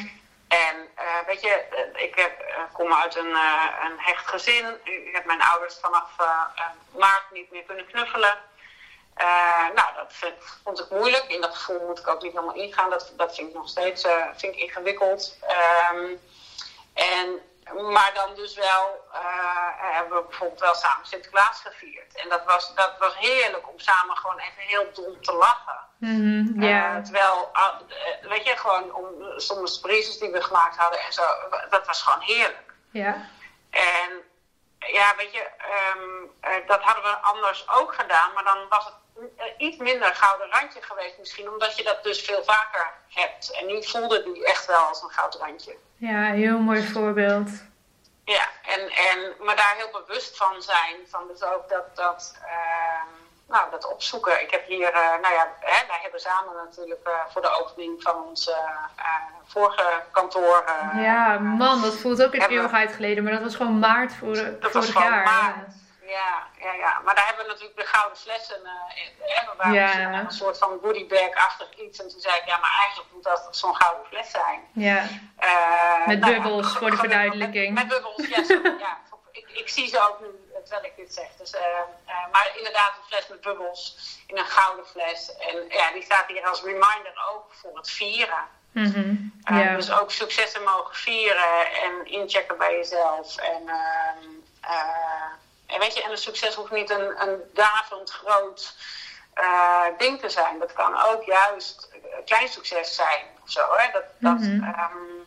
En 0.49 0.77
uh, 0.99 1.27
weet 1.27 1.41
je, 1.41 1.65
ik 1.97 2.15
heb, 2.15 2.45
kom 2.73 2.93
uit 2.93 3.17
een, 3.17 3.31
uh, 3.31 3.63
een 3.85 3.99
hecht 3.99 4.27
gezin. 4.27 4.81
Ik 4.85 5.15
heb 5.15 5.25
mijn 5.25 5.43
ouders 5.43 5.79
vanaf 5.81 6.11
maart 6.91 7.31
niet 7.31 7.51
meer 7.51 7.63
kunnen 7.63 7.87
knuffelen. 7.87 8.39
Nou, 9.75 9.95
dat 9.97 10.07
vind, 10.09 10.35
vond 10.65 10.81
ik 10.81 10.91
moeilijk. 10.91 11.25
In 11.25 11.41
dat 11.41 11.55
gevoel 11.55 11.87
moet 11.87 11.99
ik 11.99 12.09
ook 12.09 12.23
niet 12.23 12.33
helemaal 12.33 12.55
ingaan. 12.55 12.91
Dat, 12.91 13.13
dat 13.17 13.35
vind 13.35 13.49
ik 13.49 13.55
nog 13.55 13.69
steeds 13.69 14.07
vind 14.37 14.55
ik 14.55 14.61
ingewikkeld. 14.61 15.39
Um, 15.93 16.21
en 16.95 17.41
maar 17.75 18.15
dan 18.15 18.35
dus 18.35 18.55
wel, 18.55 19.05
uh, 19.13 19.69
hebben 19.95 20.19
we 20.19 20.25
bijvoorbeeld 20.29 20.61
wel 20.61 20.75
samen 20.75 21.07
Sinterklaas 21.07 21.61
gevierd. 21.61 22.15
En 22.15 22.29
dat 22.29 22.45
was, 22.45 22.75
dat 22.75 22.93
was 22.99 23.17
heerlijk 23.17 23.69
om 23.69 23.79
samen 23.79 24.17
gewoon 24.17 24.39
even 24.39 24.63
heel 24.63 24.93
dom 24.93 25.23
te 25.23 25.33
lachen. 25.33 25.79
Mm 25.99 26.21
-hmm, 26.21 26.63
yeah. 26.63 26.97
uh, 26.97 27.03
terwijl, 27.03 27.51
uh, 27.53 28.29
weet 28.31 28.47
je, 28.47 28.57
gewoon 28.57 28.95
om 28.95 29.07
sommige 29.37 29.73
surprises 29.73 30.19
die 30.19 30.31
we 30.31 30.43
gemaakt 30.43 30.77
hadden 30.77 31.01
en 31.01 31.13
zo, 31.13 31.23
dat 31.71 31.87
was 31.87 32.03
gewoon 32.03 32.21
heerlijk. 32.21 32.75
Ja. 32.91 33.29
En 33.71 34.11
ja, 34.79 35.15
weet 35.17 35.33
je, 35.33 35.49
um, 35.97 36.33
dat 36.67 36.83
hadden 36.83 37.03
we 37.03 37.17
anders 37.17 37.69
ook 37.69 37.95
gedaan, 37.95 38.33
maar 38.33 38.45
dan 38.45 38.69
was 38.69 38.85
het 38.85 38.95
iets 39.59 39.77
minder 39.77 40.15
gouden 40.15 40.51
randje 40.51 40.83
geweest 40.83 41.19
misschien, 41.19 41.51
omdat 41.51 41.77
je 41.77 41.85
dat 41.85 42.03
dus 42.03 42.21
veel 42.21 42.45
vaker 42.45 42.91
hebt. 43.09 43.51
En 43.61 43.67
nu 43.67 43.85
voelde 43.85 44.23
die 44.23 44.45
echt 44.45 44.67
wel 44.67 44.81
als 44.81 45.03
een 45.03 45.11
gouden 45.11 45.41
randje. 45.41 45.77
Ja, 45.97 46.23
heel 46.33 46.59
mooi 46.59 46.83
voorbeeld. 46.83 47.51
Ja, 48.25 48.49
en, 48.63 48.81
en, 48.81 49.45
maar 49.45 49.57
daar 49.57 49.75
heel 49.77 50.03
bewust 50.05 50.37
van 50.37 50.63
zijn. 50.63 50.97
Van 51.09 51.27
dus 51.29 51.43
ook 51.43 51.69
dat, 51.69 51.97
dat, 51.97 52.39
uh, 52.43 53.03
nou, 53.49 53.71
dat 53.71 53.93
opzoeken. 53.93 54.43
Ik 54.43 54.51
heb 54.51 54.67
hier, 54.67 54.93
uh, 54.93 55.21
nou 55.23 55.35
ja, 55.35 55.53
hè, 55.61 55.87
wij 55.87 55.99
hebben 56.03 56.21
samen 56.21 56.55
natuurlijk 56.65 57.01
uh, 57.09 57.13
voor 57.29 57.43
de 57.43 57.61
opening 57.61 58.03
van 58.03 58.25
ons 58.25 58.51
vorige 59.47 60.03
kantoor. 60.11 60.65
ja, 60.95 61.39
man, 61.39 61.83
dat 61.83 61.95
voelt 61.97 62.23
ook 62.23 62.35
een 62.35 62.49
eeuwigheid 62.49 62.93
geleden. 62.93 63.25
Maar 63.25 63.33
dat 63.33 63.43
was 63.43 63.55
gewoon 63.55 63.79
maart 63.79 64.15
voor, 64.15 64.35
dat 64.35 64.57
vorig 64.61 64.73
was 64.73 64.87
gewoon 64.87 65.09
jaar. 65.09 65.25
Maart. 65.25 65.75
Ja, 66.07 66.47
ja, 66.61 66.73
ja. 66.73 67.01
Maar 67.05 67.15
daar 67.15 67.27
hebben 67.27 67.45
we 67.45 67.51
natuurlijk 67.53 67.79
de 67.79 67.87
gouden 67.87 68.19
flessen 68.19 68.57
in. 68.95 69.13
We 69.47 69.53
waren 69.57 69.73
Ja. 69.75 70.19
een 70.21 70.31
soort 70.31 70.59
van 70.59 70.79
goodiebag-achtig 70.83 71.75
iets. 71.79 72.01
En 72.03 72.09
toen 72.09 72.21
zei 72.21 72.37
ik, 72.37 72.47
ja, 72.47 72.57
maar 72.59 72.77
eigenlijk 72.81 73.13
moet 73.13 73.23
dat 73.25 73.49
zo'n 73.51 73.77
gouden 73.77 74.07
fles 74.07 74.31
zijn. 74.31 74.61
Ja, 74.73 75.03
Uh, 75.45 76.07
met 76.07 76.21
nou 76.21 76.33
ja, 76.35 76.41
bubbels 76.43 76.73
voor 76.77 76.91
de 76.91 76.97
verduidelijking. 76.97 77.75
Met, 77.75 77.87
met 77.89 77.93
bubbels, 78.03 78.27
ja. 78.79 78.99
Ik, 79.33 79.49
ik 79.53 79.69
zie 79.69 79.89
ze 79.89 80.01
ook 80.01 80.21
nu, 80.21 80.27
terwijl 80.65 80.85
ik 80.85 80.97
dit 80.97 81.15
zeg. 81.15 81.27
Dus, 81.39 81.55
uh, 81.55 81.61
uh, 81.61 82.15
maar 82.33 82.51
inderdaad 82.57 82.93
een 82.97 83.05
fles 83.07 83.29
met 83.29 83.41
bubbels 83.41 83.97
in 84.27 84.39
een 84.39 84.47
gouden 84.47 84.87
fles. 84.87 85.37
En 85.37 85.65
ja, 85.69 85.93
die 85.93 86.03
staat 86.03 86.25
hier 86.27 86.47
als 86.49 86.63
reminder 86.63 87.29
ook 87.35 87.55
voor 87.55 87.77
het 87.77 87.91
vieren. 87.91 88.45
Mhm, 88.71 89.15
Uh, 89.51 89.65
ja. 89.65 89.75
Dus 89.75 89.93
ook 89.93 90.11
successen 90.11 90.63
mogen 90.63 90.95
vieren 90.95 91.73
en 91.83 92.07
inchecken 92.07 92.59
bij 92.59 92.77
jezelf. 92.77 93.37
En, 93.37 93.69
ehm, 93.69 94.25
uh, 94.65 95.33
en 95.67 95.79
weet 95.79 95.95
je, 95.95 96.03
en 96.03 96.11
een 96.11 96.19
succes 96.19 96.55
hoeft 96.55 96.71
niet 96.71 96.91
een, 96.91 97.23
een 97.29 97.51
davend 97.55 98.11
groot 98.11 98.75
uh, 99.35 99.83
ding 99.99 100.21
te 100.21 100.29
zijn. 100.29 100.59
Dat 100.59 100.73
kan 100.73 101.03
ook 101.03 101.23
juist 101.23 101.89
een 101.93 102.25
klein 102.25 102.49
succes 102.49 102.95
zijn. 102.95 103.25
Of 103.43 103.51
zo, 103.51 103.75
hè? 103.77 103.91
Dat, 103.93 104.05
dat, 104.19 104.39
Mhm. 104.39 104.51
um, 104.53 105.27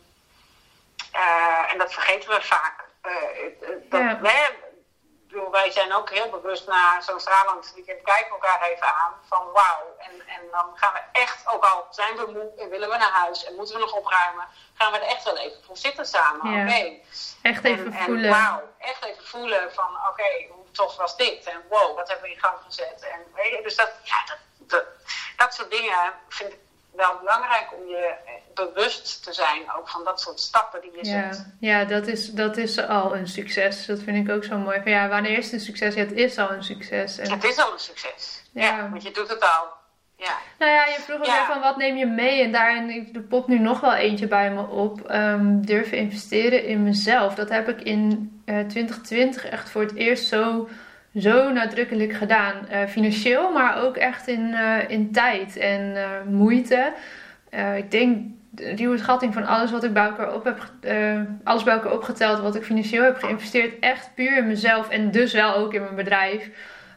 uh, 1.15 1.71
en 1.71 1.77
dat 1.77 1.93
vergeten 1.93 2.29
we 2.29 2.41
vaak. 2.41 2.85
Uh, 3.05 3.13
dat, 3.89 4.01
Ja. 4.01 4.49
bedoel, 5.27 5.51
wij 5.51 5.71
zijn 5.71 5.93
ook 5.93 6.09
heel 6.09 6.29
bewust 6.29 6.67
na 6.67 7.01
zo'n 7.01 7.19
stralend 7.19 7.71
weekend 7.75 8.01
kijken 8.01 8.29
elkaar 8.31 8.61
even 8.61 8.93
aan 8.95 9.13
van 9.27 9.51
wauw. 9.53 9.95
En, 9.97 10.27
en 10.27 10.41
dan 10.51 10.71
gaan 10.75 10.93
we 10.93 10.99
echt, 11.19 11.47
ook 11.47 11.63
al 11.65 11.87
zijn 11.89 12.15
we 12.15 12.31
moe 12.31 12.51
en 12.63 12.69
willen 12.69 12.89
we 12.89 12.97
naar 12.97 13.11
huis 13.11 13.45
en 13.45 13.55
moeten 13.55 13.75
we 13.75 13.81
nog 13.81 13.93
opruimen, 13.93 14.47
gaan 14.79 14.91
we 14.91 14.97
er 14.97 15.07
echt 15.15 15.23
wel 15.23 15.37
even 15.37 15.63
voor 15.65 15.77
zitten 15.77 16.05
samen. 16.05 16.51
Ja. 16.51 16.63
Oké. 16.63 16.91
Echt 17.41 17.63
even 17.63 17.93
en, 17.93 18.03
voelen. 18.03 18.23
En 18.23 18.29
wauw, 18.29 18.61
echt 18.77 19.03
even 19.05 19.23
voelen 19.25 19.73
van 19.73 19.89
oké, 20.09 20.29
hoe 20.49 20.71
tof 20.71 20.95
was 20.95 21.17
dit? 21.17 21.43
En 21.45 21.61
wow, 21.69 21.95
wat 21.95 22.07
hebben 22.07 22.25
we 22.29 22.33
in 22.35 22.39
gang 22.39 22.57
gezet? 22.65 23.07
En, 23.13 23.19
weet 23.35 23.49
je, 23.51 23.59
dus 23.63 23.75
dat, 23.75 23.91
ja, 24.03 24.15
dat, 24.25 24.37
dat, 24.57 24.83
dat 25.37 25.53
soort 25.53 25.71
dingen 25.71 26.13
vind 26.29 26.53
ik 26.53 26.59
wel 26.91 27.17
belangrijk 27.19 27.73
om 27.73 27.87
je 27.87 28.15
eh, 28.25 28.33
bewust 28.53 29.23
te 29.23 29.33
zijn 29.33 29.71
ook 29.73 29.89
van 29.89 30.03
dat 30.03 30.21
soort 30.21 30.39
stappen 30.39 30.81
die 30.81 30.91
je 30.91 31.05
Ja, 31.09 31.33
zet. 31.33 31.45
ja 31.59 31.83
dat, 31.85 32.07
is, 32.07 32.31
dat 32.31 32.57
is 32.57 32.77
al 32.87 33.15
een 33.15 33.27
succes. 33.27 33.85
Dat 33.85 33.99
vind 33.99 34.27
ik 34.27 34.35
ook 34.35 34.43
zo 34.43 34.57
mooi. 34.57 34.81
Van, 34.81 34.91
ja, 34.91 35.07
wanneer 35.07 35.37
is 35.37 35.43
het 35.45 35.53
een 35.53 35.59
succes? 35.59 35.93
Ja, 35.93 36.01
het 36.01 36.11
is 36.11 36.37
al 36.37 36.51
een 36.51 36.63
succes. 36.63 37.17
En, 37.17 37.31
Het 37.31 37.43
is 37.43 37.57
al 37.57 37.71
een 37.73 37.79
succes. 37.79 38.43
Ja, 38.53 38.65
Ja. 38.77 38.89
want 38.89 39.03
je 39.03 39.11
doet 39.11 39.29
het 39.29 39.41
al. 39.41 39.77
Ja. 40.19 40.31
nou 40.59 40.71
ja, 40.71 40.85
je 40.85 40.97
vroeg 40.99 41.17
ook 41.19 41.25
Ja. 41.25 41.45
van 41.45 41.61
wat 41.61 41.77
neem 41.77 41.95
je 41.97 42.05
mee? 42.05 42.43
En 42.43 42.51
daarin 42.51 43.09
er 43.13 43.21
popt 43.21 43.47
nu 43.47 43.59
nog 43.59 43.79
wel 43.79 43.93
eentje 43.95 44.27
bij 44.27 44.51
me 44.51 44.67
op. 44.67 45.01
Ehm, 45.01 45.61
durven 45.61 45.97
investeren 45.97 46.65
in 46.65 46.83
mezelf. 46.83 47.35
Dat 47.35 47.49
heb 47.49 47.69
ik 47.69 47.81
in 47.81 48.31
eh 48.45 48.59
2020 48.59 49.45
echt 49.45 49.69
voor 49.69 49.81
het 49.81 49.95
eerst 49.95 50.27
zo, 50.27 50.69
zo 51.15 51.51
nadrukkelijk 51.51 52.13
gedaan. 52.13 52.67
Eh, 52.67 52.85
financieel, 52.87 53.51
maar 53.51 53.83
ook 53.83 53.97
echt 53.97 54.27
in, 54.27 54.53
eh, 54.53 54.89
in 54.89 55.11
tijd 55.11 55.57
en 55.57 55.95
eh, 55.95 56.03
moeite. 56.29 56.93
Eh, 57.49 57.77
ik 57.77 57.91
denk 57.91 58.17
de 58.51 58.75
ruwe 58.75 58.97
schatting 58.97 59.33
van 59.33 59.45
alles 59.45 59.71
wat 59.71 59.83
ik 59.83 59.93
bij 59.93 60.03
elkaar 60.05 60.33
op 60.33 60.43
heb, 60.43 60.69
eh, 60.81 61.21
alles 61.43 61.63
bij 61.63 61.73
elkaar 61.73 61.91
opgeteld, 61.93 62.39
wat 62.39 62.55
ik 62.55 62.63
financieel 62.63 63.03
heb 63.03 63.17
geïnvesteerd, 63.17 63.79
echt 63.79 64.11
puur 64.15 64.37
in 64.37 64.47
mezelf 64.47 64.89
en 64.89 65.11
dus 65.11 65.33
wel 65.33 65.55
ook 65.55 65.73
in 65.73 65.81
mijn 65.81 65.95
bedrijf. 65.95 66.49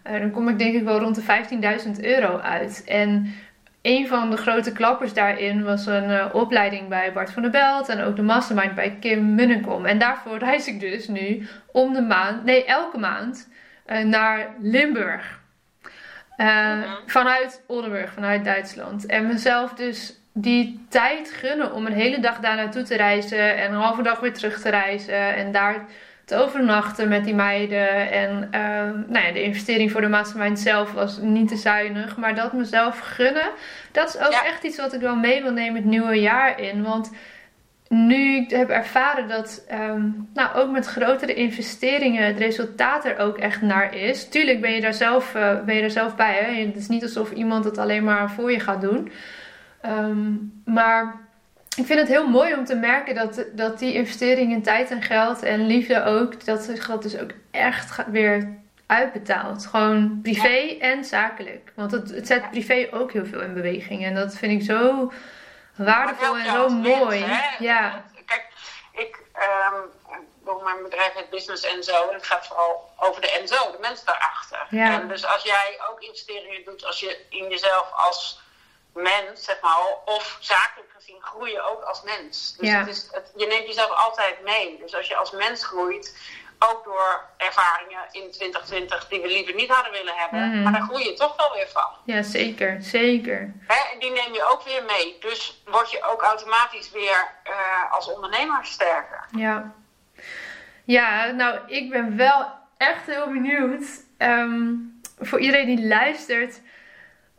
Eh, 0.03 0.21
dan 0.21 0.31
kom 0.31 0.49
ik 0.49 0.59
denk 0.59 0.75
ik 0.75 0.85
wel 0.85 0.99
rond 0.99 1.15
de 1.15 1.23
15.000 1.23 2.01
euro 2.05 2.39
uit. 2.39 2.85
En 2.87 3.35
een 3.83 4.09
van 4.09 4.31
de 4.31 4.37
grote 4.37 4.73
klappers 4.73 5.15
daarin 5.15 5.65
was 5.65 5.87
een 5.87 6.11
eh, 6.11 6.35
opleiding 6.35 6.89
bij 6.89 7.13
Bart 7.13 7.31
van 7.31 7.43
der 7.43 7.51
Belt 7.51 7.89
en 7.89 8.03
ook 8.03 8.17
de 8.17 8.23
mastermind 8.23 8.75
bij 8.75 8.97
Kim 9.01 9.35
Munnekom. 9.35 9.87
En 9.87 9.99
daarvoor 9.99 10.39
reis 10.39 10.67
ik 10.67 10.81
dus 10.81 11.09
nu 11.09 11.47
om 11.73 11.93
de 11.93 12.03
maand, 12.03 12.45
nee 12.45 12.65
elke 12.65 12.99
maand, 12.99 13.49
eh, 13.87 14.05
naar 14.05 14.49
Limburg. 14.61 15.41
Mhm. 16.37 16.89
Vanuit 17.07 17.63
Oldenburg, 17.67 18.13
vanuit 18.13 18.45
Duitsland. 18.45 19.07
En 19.07 19.27
mezelf 19.27 19.75
dus 19.75 20.21
die 20.33 20.87
tijd 20.89 21.31
gunnen 21.31 21.73
om 21.73 21.87
een 21.87 21.93
hele 21.93 22.21
dag 22.21 22.39
daar 22.39 22.57
naartoe 22.57 22.83
te 22.83 22.97
reizen 22.97 23.57
en 23.57 23.73
een 23.73 23.81
halve 23.81 24.03
dag 24.03 24.21
weer 24.21 24.33
terug 24.33 24.61
te 24.61 24.71
reizen 24.71 25.35
en 25.35 25.53
daar 25.53 25.85
te 26.33 26.39
overnachten 26.39 27.09
met 27.09 27.25
die 27.25 27.35
meiden. 27.35 28.11
En 28.11 28.49
ehm, 28.51 28.95
nou 29.07 29.27
ja, 29.27 29.33
de 29.33 29.43
investering 29.43 29.91
voor 29.93 30.01
de 30.01 30.09
mastermind 30.09 30.59
zelf 30.59 30.93
was 30.93 31.19
niet 31.21 31.49
te 31.49 31.57
zuinig, 31.57 32.17
maar 32.17 32.35
dat 32.35 32.53
mezelf 32.53 32.99
gunnen, 32.99 33.51
dat 33.93 34.09
is 34.09 34.19
ook 34.21 34.33
Ja. 34.33 34.45
echt 34.45 34.63
iets 34.63 34.77
wat 34.77 34.93
ik 34.93 35.01
wel 35.01 35.17
mee 35.17 35.43
wil 35.43 35.53
nemen 35.53 35.75
het 35.75 35.85
nieuwe 35.91 36.21
jaar 36.21 36.61
in. 36.61 36.83
Want 36.83 37.11
nu 37.89 38.37
ik 38.37 38.51
heb 38.51 38.69
ervaren 38.69 39.29
dat 39.29 39.65
ehm, 39.69 40.09
nou, 40.35 40.55
ook 40.55 40.71
met 40.71 40.87
grotere 40.87 41.35
investeringen 41.35 42.27
het 42.27 42.39
resultaat 42.39 43.05
er 43.05 43.19
ook 43.19 43.39
echt 43.39 43.63
naar 43.63 43.95
is. 43.95 44.29
Tuurlijk 44.29 44.61
ben 44.61 44.73
je 44.73 44.81
daar 44.81 44.95
zelf, 44.95 45.35
eh, 45.35 45.61
ben 45.65 45.75
je 45.75 45.81
daar 45.81 45.91
zelf 45.91 46.17
bij. 46.17 46.35
Hè? 46.35 46.65
Het 46.67 46.77
is 46.77 46.89
niet 46.89 47.03
alsof 47.03 47.31
iemand 47.31 47.65
het 47.65 47.79
alleen 47.79 48.05
maar 48.05 48.31
voor 48.31 48.53
je 48.53 48.61
gaat 48.61 48.81
doen. 48.81 49.13
Ehm, 49.81 50.31
maar 50.65 51.15
ik 51.77 51.87
vind 51.87 51.99
het 51.99 52.09
heel 52.09 52.29
mooi 52.29 52.55
om 52.55 52.65
te 52.65 52.75
merken 52.75 53.15
dat, 53.15 53.45
dat 53.53 53.79
die 53.79 53.95
investering 53.95 54.53
in 54.53 54.63
tijd 54.63 54.91
en 54.91 55.03
geld 55.03 55.43
en 55.43 55.67
liefde 55.67 56.05
ook, 56.05 56.45
dat 56.45 56.63
zich 56.63 56.87
dat 56.87 57.03
dus 57.03 57.19
ook 57.19 57.31
echt 57.51 58.07
weer 58.07 58.61
uitbetaalt. 58.87 59.67
Gewoon 59.67 60.21
privé 60.23 60.77
en 60.81 61.05
zakelijk. 61.05 61.73
Want 61.75 61.93
het, 61.93 62.11
het 62.11 62.27
zet 62.27 62.51
privé 62.51 62.89
ook 62.91 63.13
heel 63.13 63.27
veel 63.27 63.41
in 63.41 63.55
beweging. 63.55 64.05
En 64.05 64.15
dat 64.15 64.35
vind 64.35 64.53
ik 64.61 64.67
zo 64.67 65.13
waardevol 65.77 66.37
en 66.37 66.45
zo 66.45 66.69
mooi. 66.69 67.25
ja. 67.59 68.05
Kijk, 68.27 68.47
ik, 68.93 69.19
um, 69.65 69.91
mijn 70.63 70.83
bedrijf 70.83 71.13
het 71.13 71.31
Business 71.31 71.65
en 71.65 71.83
zo. 71.83 72.09
En 72.09 72.15
het 72.15 72.27
gaat 72.27 72.47
vooral 72.47 72.91
over 72.97 73.21
de 73.21 73.39
en 73.39 73.49
zo, 73.49 73.71
de 73.73 73.79
mensen 73.81 74.07
daarachter. 74.07 74.67
Ja. 74.71 75.01
En 75.01 75.09
dus 75.09 75.25
als 75.27 75.43
jij 75.43 75.81
ook 75.91 76.01
investeringen 76.01 76.65
doet, 76.65 76.85
als 76.85 77.01
je 77.01 77.27
in 77.29 77.49
jezelf 77.49 77.93
als 77.93 78.42
mens, 78.95 79.45
zeg 79.45 79.61
maar, 79.61 79.79
of 80.05 80.37
zakelijk 80.41 80.91
gezien 80.97 81.21
groei 81.21 81.53
je 81.53 81.61
ook 81.61 81.83
als 81.83 82.03
mens. 82.03 82.57
Dus 82.57 82.71
het 82.71 82.89
is, 82.89 83.09
het, 83.13 83.33
je 83.37 83.47
neemt 83.47 83.67
jezelf 83.67 83.91
altijd 83.91 84.43
mee. 84.43 84.79
Dus 84.79 84.95
als 84.95 85.09
je 85.09 85.17
als 85.17 85.31
mens 85.31 85.65
groeit, 85.65 86.17
ook 86.71 86.85
door 86.85 87.21
ervaringen 87.37 88.01
in 88.11 88.31
2020 88.31 89.09
die 89.09 89.21
we 89.21 89.29
liever 89.29 89.55
niet 89.55 89.71
hadden 89.71 89.93
willen 89.93 90.15
hebben, 90.17 90.49
mhm. 90.49 90.63
maar 90.63 90.73
daar 90.73 90.83
groei 90.83 91.05
je 91.05 91.15
toch 91.15 91.37
wel 91.37 91.53
weer 91.55 91.69
van. 91.69 91.91
Ja, 92.05 92.23
zeker, 92.23 92.77
zeker. 92.83 93.55
Hè? 93.67 93.93
En 93.93 93.99
die 93.99 94.11
neem 94.11 94.33
je 94.33 94.45
ook 94.51 94.63
weer 94.63 94.85
mee. 94.85 95.17
Dus 95.21 95.63
word 95.65 95.91
je 95.91 96.03
ook 96.03 96.23
automatisch 96.23 96.91
weer 96.91 97.31
uh, 97.47 97.93
als 97.93 98.13
ondernemer 98.13 98.65
sterker. 98.65 99.25
Ja. 99.37 99.73
Ja, 100.85 101.27
nou, 101.27 101.59
ik 101.67 101.91
ben 101.91 102.17
wel 102.17 102.47
echt 102.77 103.07
heel 103.07 103.27
benieuwd. 103.27 103.85
Ehm, 104.19 104.75
voor 105.19 105.41
iedereen 105.41 105.77
die 105.77 105.87
luistert 105.87 106.61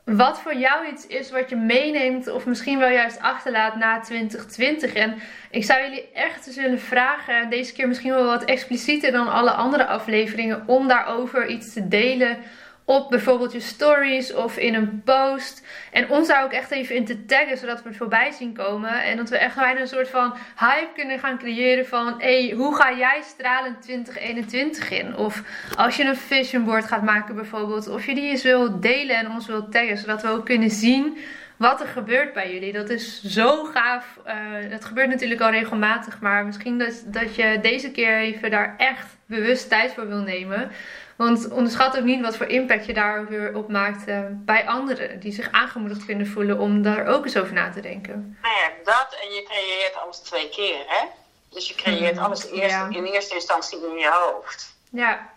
wat 0.04 0.40
voor 0.40 0.56
jou 0.56 0.88
iets 0.88 1.08
is 1.08 1.32
wat 1.32 1.50
je 1.50 1.56
meeneemt 1.56 2.28
of 2.28 2.46
misschien 2.46 2.80
wel 2.80 2.90
juist 2.90 3.20
achterlaat 3.20 3.76
na 3.76 4.00
2020. 4.00 4.94
En 4.94 5.16
ik 5.52 5.64
zou 5.64 5.82
jullie 5.82 6.12
echt 6.14 6.48
eens 6.48 6.56
willen 6.56 6.80
vragen, 6.80 7.50
deze 7.50 7.74
keer 7.74 7.88
misschien 7.88 8.14
wel 8.14 8.26
wat 8.26 8.46
explicieter 8.46 9.12
dan 9.12 9.32
alle 9.32 9.52
andere 9.52 9.86
afleveringen, 9.86 10.64
om 10.68 10.88
daarover 10.88 11.48
iets 11.48 11.74
te 11.74 11.88
delen 11.88 12.38
op 12.86 13.10
bijvoorbeeld 13.10 13.52
je 13.52 13.60
stories 13.60 14.34
of 14.34 14.58
in 14.58 14.74
een 14.74 15.02
post. 15.04 15.66
En 15.92 16.10
ons 16.10 16.28
daar 16.28 16.44
ook 16.44 16.52
echt 16.52 16.72
even 16.72 16.96
in 16.96 17.06
te 17.06 17.26
taggen, 17.26 17.58
zodat 17.58 17.84
we 17.84 17.90
het 17.90 17.98
voorbij 17.98 18.32
zien 18.32 18.54
komen. 18.54 19.04
En 19.04 19.18
dat 19.18 19.30
we 19.30 19.38
echt 19.38 19.56
bijna 19.56 19.80
een 19.80 19.88
soort 19.88 20.10
van 20.10 20.36
hype 20.58 20.90
kunnen 20.96 21.20
gaan 21.20 21.38
creëren 21.38 21.86
van... 21.86 22.16
Hé, 22.18 22.48
hey, 22.48 22.56
hoe 22.56 22.76
ga 22.76 22.94
jij 22.94 23.22
stralen 23.24 23.80
2021 23.80 24.92
in? 24.92 25.16
Of 25.16 25.44
als 25.78 25.96
je 25.96 26.04
een 26.04 26.16
vision 26.16 26.64
board 26.64 26.86
gaat 26.86 27.04
maken 27.04 27.36
bijvoorbeeld. 27.36 27.88
Of 27.88 28.06
je 28.06 28.16
die 28.16 28.30
eens 28.30 28.44
wil 28.44 28.80
delen 28.80 29.16
en 29.16 29.32
ons 29.32 29.48
wil 29.48 29.70
taggen, 29.70 29.98
zodat 29.98 30.22
we 30.22 30.30
ook 30.30 30.46
kunnen 30.46 30.70
zien 30.70 31.18
wat 31.58 31.82
er 31.82 31.88
gebeurt 31.88 32.34
bij 32.34 32.54
jullie. 32.54 32.74
Dat 32.74 32.90
is 32.90 33.24
zo 33.24 33.64
gaaf. 33.64 34.20
Uh, 34.28 34.70
dat 34.70 34.86
gebeurt 34.86 35.10
natuurlijk 35.10 35.42
al 35.42 35.50
regelmatig. 35.50 36.20
Maar 36.20 36.46
misschien 36.46 36.78
dat, 36.78 37.04
dat 37.06 37.36
je 37.36 37.60
deze 37.62 37.92
keer 37.92 38.18
even 38.18 38.52
daar 38.52 38.76
echt 38.78 39.18
bewust 39.26 39.70
tijd 39.70 39.94
voor 39.94 40.08
wil 40.08 40.22
nemen. 40.22 40.72
Want 41.16 41.50
onderschat 41.50 41.98
ook 41.98 42.04
niet 42.04 42.22
wat 42.22 42.38
voor 42.38 42.46
impact 42.46 42.86
je 42.86 42.94
daar 42.94 43.28
weer 43.28 43.56
op 43.56 43.70
maakt 43.70 44.08
uh, 44.08 44.20
bij 44.30 44.68
anderen. 44.68 45.20
Die 45.20 45.32
zich 45.32 45.52
aangemoedigd 45.52 46.06
kunnen 46.06 46.28
voelen 46.28 46.60
om 46.60 46.82
daar 46.82 47.06
ook 47.08 47.24
eens 47.24 47.38
over 47.38 47.54
na 47.54 47.70
te 47.70 47.82
denken. 47.82 48.38
Nou 48.42 48.56
ja, 48.56 48.72
dat 48.84 49.18
en 49.22 49.34
je 49.34 49.44
creëert 49.44 49.96
alles 49.96 50.18
twee 50.18 50.50
keer. 50.50 50.84
Hè? 50.88 51.06
Dus 51.50 51.68
je 51.68 51.76
creëert 51.76 52.16
mm, 52.16 52.24
alles 52.24 52.52
eerst, 52.52 52.78
in 52.90 53.04
eerste 53.04 53.34
instantie 53.34 53.88
in 53.88 53.98
je 53.98 54.10
hoofd. 54.12 54.76
Ja. 54.90 55.30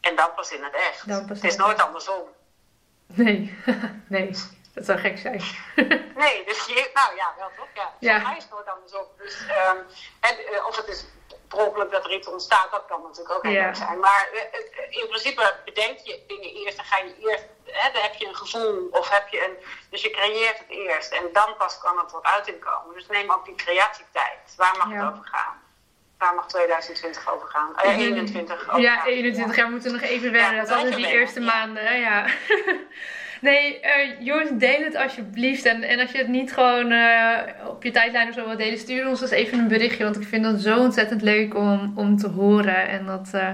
En 0.00 0.16
dan 0.16 0.28
pas 0.36 0.52
in 0.52 0.62
het 0.62 0.74
echt. 0.74 1.08
Dan 1.08 1.26
pas 1.26 1.36
het 1.40 1.50
is 1.50 1.56
nooit 1.56 1.82
andersom. 1.82 2.22
Nee, 3.06 3.58
nee. 4.08 4.30
Dat 4.74 4.84
zou 4.84 4.98
gek 4.98 5.18
zijn. 5.18 5.42
nee, 6.22 6.44
dus 6.44 6.66
je, 6.66 6.90
nou 6.94 7.16
ja, 7.16 7.34
wel 7.38 7.50
toch? 7.56 7.68
Ja, 7.74 7.92
ja. 7.98 8.18
mij 8.18 8.36
is 8.36 8.42
het 8.42 8.52
nooit 8.52 8.68
andersom. 8.68 9.04
Dus, 9.18 9.40
um, 9.40 9.78
en, 10.20 10.36
uh, 10.52 10.66
of 10.66 10.76
het 10.76 10.88
is 10.88 11.04
per 11.48 11.90
dat 11.90 12.04
er 12.04 12.12
iets 12.12 12.28
ontstaat, 12.28 12.70
dat 12.70 12.84
kan 12.88 13.02
natuurlijk 13.02 13.34
ook 13.34 13.42
heel 13.42 13.74
zijn. 13.74 13.98
Maar 13.98 14.28
eh, 14.32 14.40
eh, 14.40 15.02
in 15.02 15.06
principe 15.08 15.54
bedenk 15.64 15.98
je 15.98 16.24
dingen 16.26 16.50
eerst 16.54 16.78
en 16.78 16.84
ga 16.84 16.98
je 16.98 17.14
eerst, 17.28 17.44
hè, 17.64 17.92
dan 17.92 18.02
heb 18.02 18.14
je 18.14 18.26
een 18.26 18.36
gevoel 18.36 18.88
of 18.90 19.10
heb 19.10 19.28
je 19.28 19.44
een, 19.44 19.56
dus 19.90 20.02
je 20.02 20.10
creëert 20.10 20.58
het 20.58 20.68
eerst 20.68 21.12
en 21.12 21.22
dan 21.32 21.56
pas 21.58 21.78
kan 21.78 21.98
het 21.98 22.08
tot 22.08 22.24
uiting 22.24 22.60
komen. 22.60 22.94
Dus 22.94 23.06
neem 23.06 23.30
ook 23.30 23.44
die 23.44 23.54
creatietijd. 23.54 24.54
Waar 24.56 24.74
mag 24.76 24.90
het 24.90 25.12
over 25.12 25.24
gaan? 25.24 25.64
Waar 26.18 26.34
mag 26.34 26.46
2020 26.46 27.32
over 27.32 27.48
gaan? 27.48 27.76
Eh, 27.76 27.98
21 27.98 28.68
over 28.68 28.80
Ja, 28.80 29.04
21 29.04 29.56
jaar 29.56 29.70
moeten 29.70 29.92
we 29.92 29.98
nog 29.98 30.08
even 30.08 30.32
wennen. 30.32 30.66
dat 30.66 30.74
hadden 30.74 30.96
die 30.96 31.06
eerste 31.06 31.40
maanden, 31.40 31.98
ja. 31.98 32.26
Nee, 33.46 33.80
uh, 33.82 34.20
jongens, 34.20 34.50
deel 34.52 34.82
het 34.84 34.96
alsjeblieft. 34.96 35.64
En, 35.64 35.82
en 35.82 36.00
als 36.00 36.10
je 36.10 36.18
het 36.18 36.28
niet 36.28 36.52
gewoon 36.52 36.92
uh, 36.92 37.38
op 37.68 37.82
je 37.82 37.90
tijdlijn 37.90 38.28
of 38.28 38.34
zo 38.34 38.44
wilt 38.44 38.58
delen, 38.58 38.78
stuur 38.78 39.08
ons 39.08 39.20
dus 39.20 39.30
even 39.30 39.58
een 39.58 39.68
berichtje. 39.68 40.04
Want 40.04 40.16
ik 40.16 40.28
vind 40.28 40.44
dat 40.44 40.60
zo 40.60 40.78
ontzettend 40.78 41.22
leuk 41.22 41.54
om, 41.54 41.92
om 41.96 42.16
te 42.16 42.28
horen. 42.28 42.88
En 42.88 43.06
dat, 43.06 43.30
uh, 43.34 43.48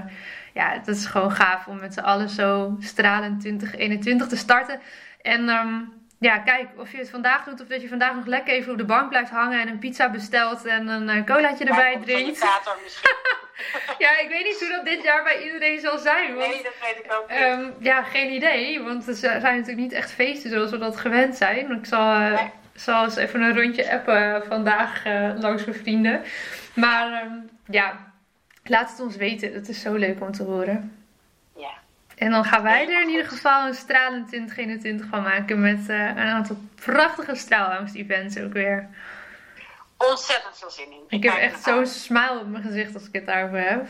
ja, 0.53 0.77
dat 0.77 0.95
is 0.95 1.05
gewoon 1.05 1.31
gaaf 1.31 1.67
om 1.67 1.79
met 1.79 1.93
z'n 1.93 1.99
allen 1.99 2.29
zo 2.29 2.77
stralend 2.79 3.39
2021 3.39 4.27
te 4.27 4.37
starten. 4.37 4.79
En 5.21 5.49
um, 5.49 5.93
ja, 6.19 6.37
kijk, 6.37 6.67
of 6.77 6.91
je 6.91 6.97
het 6.97 7.09
vandaag 7.09 7.43
doet 7.43 7.61
of 7.61 7.67
dat 7.67 7.81
je 7.81 7.87
vandaag 7.87 8.15
nog 8.15 8.25
lekker 8.25 8.53
even 8.53 8.71
op 8.71 8.77
de 8.77 8.85
bank 8.85 9.09
blijft 9.09 9.31
hangen 9.31 9.61
en 9.61 9.67
een 9.67 9.79
pizza 9.79 10.09
bestelt 10.09 10.65
en 10.65 10.87
een 10.87 11.25
colaatje 11.25 11.65
erbij 11.65 11.99
drinkt. 12.05 12.45
ja, 14.05 14.19
ik 14.19 14.29
weet 14.29 14.43
niet 14.43 14.59
hoe 14.59 14.69
dat 14.69 14.85
dit 14.85 15.03
jaar 15.03 15.23
bij 15.23 15.43
iedereen 15.43 15.79
zal 15.79 15.97
zijn. 15.97 16.35
Want, 16.35 16.53
nee, 16.53 16.63
dat 16.63 16.73
weet 16.81 17.05
ik 17.05 17.13
ook 17.13 17.29
niet. 17.29 17.39
Um, 17.39 17.73
ja, 17.79 18.03
geen 18.03 18.31
idee, 18.31 18.81
want 18.81 19.07
er 19.07 19.15
zijn 19.15 19.41
natuurlijk 19.41 19.77
niet 19.77 19.91
echt 19.93 20.11
feesten 20.11 20.49
zoals 20.49 20.71
we 20.71 20.77
dat 20.77 20.97
gewend 20.97 21.35
zijn. 21.35 21.71
Ik 21.71 21.85
zal, 21.85 22.19
uh, 22.19 22.41
zal 22.73 23.03
eens 23.03 23.15
even 23.15 23.41
een 23.41 23.61
rondje 23.61 23.91
appen 23.91 24.43
vandaag 24.47 25.05
uh, 25.05 25.31
langs 25.35 25.65
mijn 25.65 25.77
vrienden. 25.77 26.21
Maar 26.75 27.23
um, 27.23 27.49
ja, 27.65 28.13
laat 28.63 28.89
het 28.89 28.99
ons 28.99 29.15
weten. 29.15 29.53
Het 29.53 29.69
is 29.69 29.81
zo 29.81 29.93
leuk 29.93 30.21
om 30.21 30.31
te 30.31 30.43
horen. 30.43 31.03
En 32.23 32.31
dan 32.31 32.45
gaan 32.45 32.63
wij 32.63 32.89
er 32.89 33.01
in 33.01 33.09
ieder 33.09 33.25
geval 33.25 33.67
een 33.67 33.73
stralend 33.73 34.27
2021 34.27 35.05
van 35.05 35.21
maken 35.21 35.61
met 35.61 35.89
uh, 35.89 36.07
een 36.07 36.17
aantal 36.17 36.57
prachtige 36.75 37.35
straalangst-events 37.35 38.39
ook 38.39 38.53
weer. 38.53 38.87
Ontzettend 40.09 40.57
veel 40.57 40.69
zin 40.69 40.91
in. 40.91 41.03
Ik, 41.07 41.23
heb 41.23 41.33
echt 41.33 41.63
zo'n 41.63 41.85
smile 41.85 42.39
op 42.39 42.47
mijn 42.47 42.63
gezicht 42.63 42.93
als 42.93 43.07
ik 43.07 43.13
het 43.13 43.25
daarover 43.25 43.69
heb. 43.69 43.87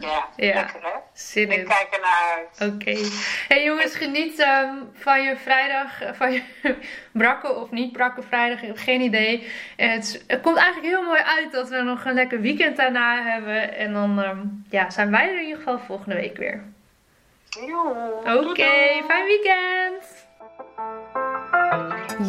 Ja, 0.00 0.28
ja. 0.46 0.54
lekker 0.54 0.80
hè? 0.82 0.98
Zin 1.12 1.50
in. 1.50 1.60
Ik 1.60 1.66
kijk 1.66 1.88
ernaar 1.90 2.36
uit. 2.36 2.72
Oké. 2.72 2.90
Okay. 2.90 3.10
Hey 3.48 3.64
jongens, 3.64 3.94
geniet 3.94 4.40
um, 4.40 4.90
van 4.94 5.22
je 5.22 5.36
vrijdag, 5.36 6.02
eh, 6.02 6.12
van 6.12 6.32
je 6.32 6.42
brakke 7.12 7.54
of 7.54 7.70
niet 7.70 7.92
brakke 7.92 8.22
vrijdag, 8.22 8.60
ik 8.60 8.66
heb 8.66 8.78
geen 8.78 9.00
idee. 9.00 9.46
Het, 9.76 10.24
het, 10.26 10.40
komt 10.40 10.56
eigenlijk 10.56 10.94
heel 10.94 11.04
mooi 11.04 11.20
uit 11.20 11.52
dat 11.52 11.68
we 11.68 11.82
nog 11.82 12.04
een 12.04 12.14
lekker 12.14 12.40
weekend 12.40 12.76
daarna 12.76 13.22
hebben. 13.22 13.76
En 13.76 13.92
dan 13.92 14.18
um, 14.18 14.64
ja, 14.70 14.90
zijn 14.90 15.10
wij 15.10 15.28
er 15.28 15.38
in 15.38 15.44
ieder 15.44 15.56
geval 15.56 15.78
volgende 15.78 16.14
week 16.14 16.36
weer. 16.36 16.64
Oké, 18.24 18.48
okay, 18.48 19.02
fijn 19.06 19.26
weekend! 19.26 20.19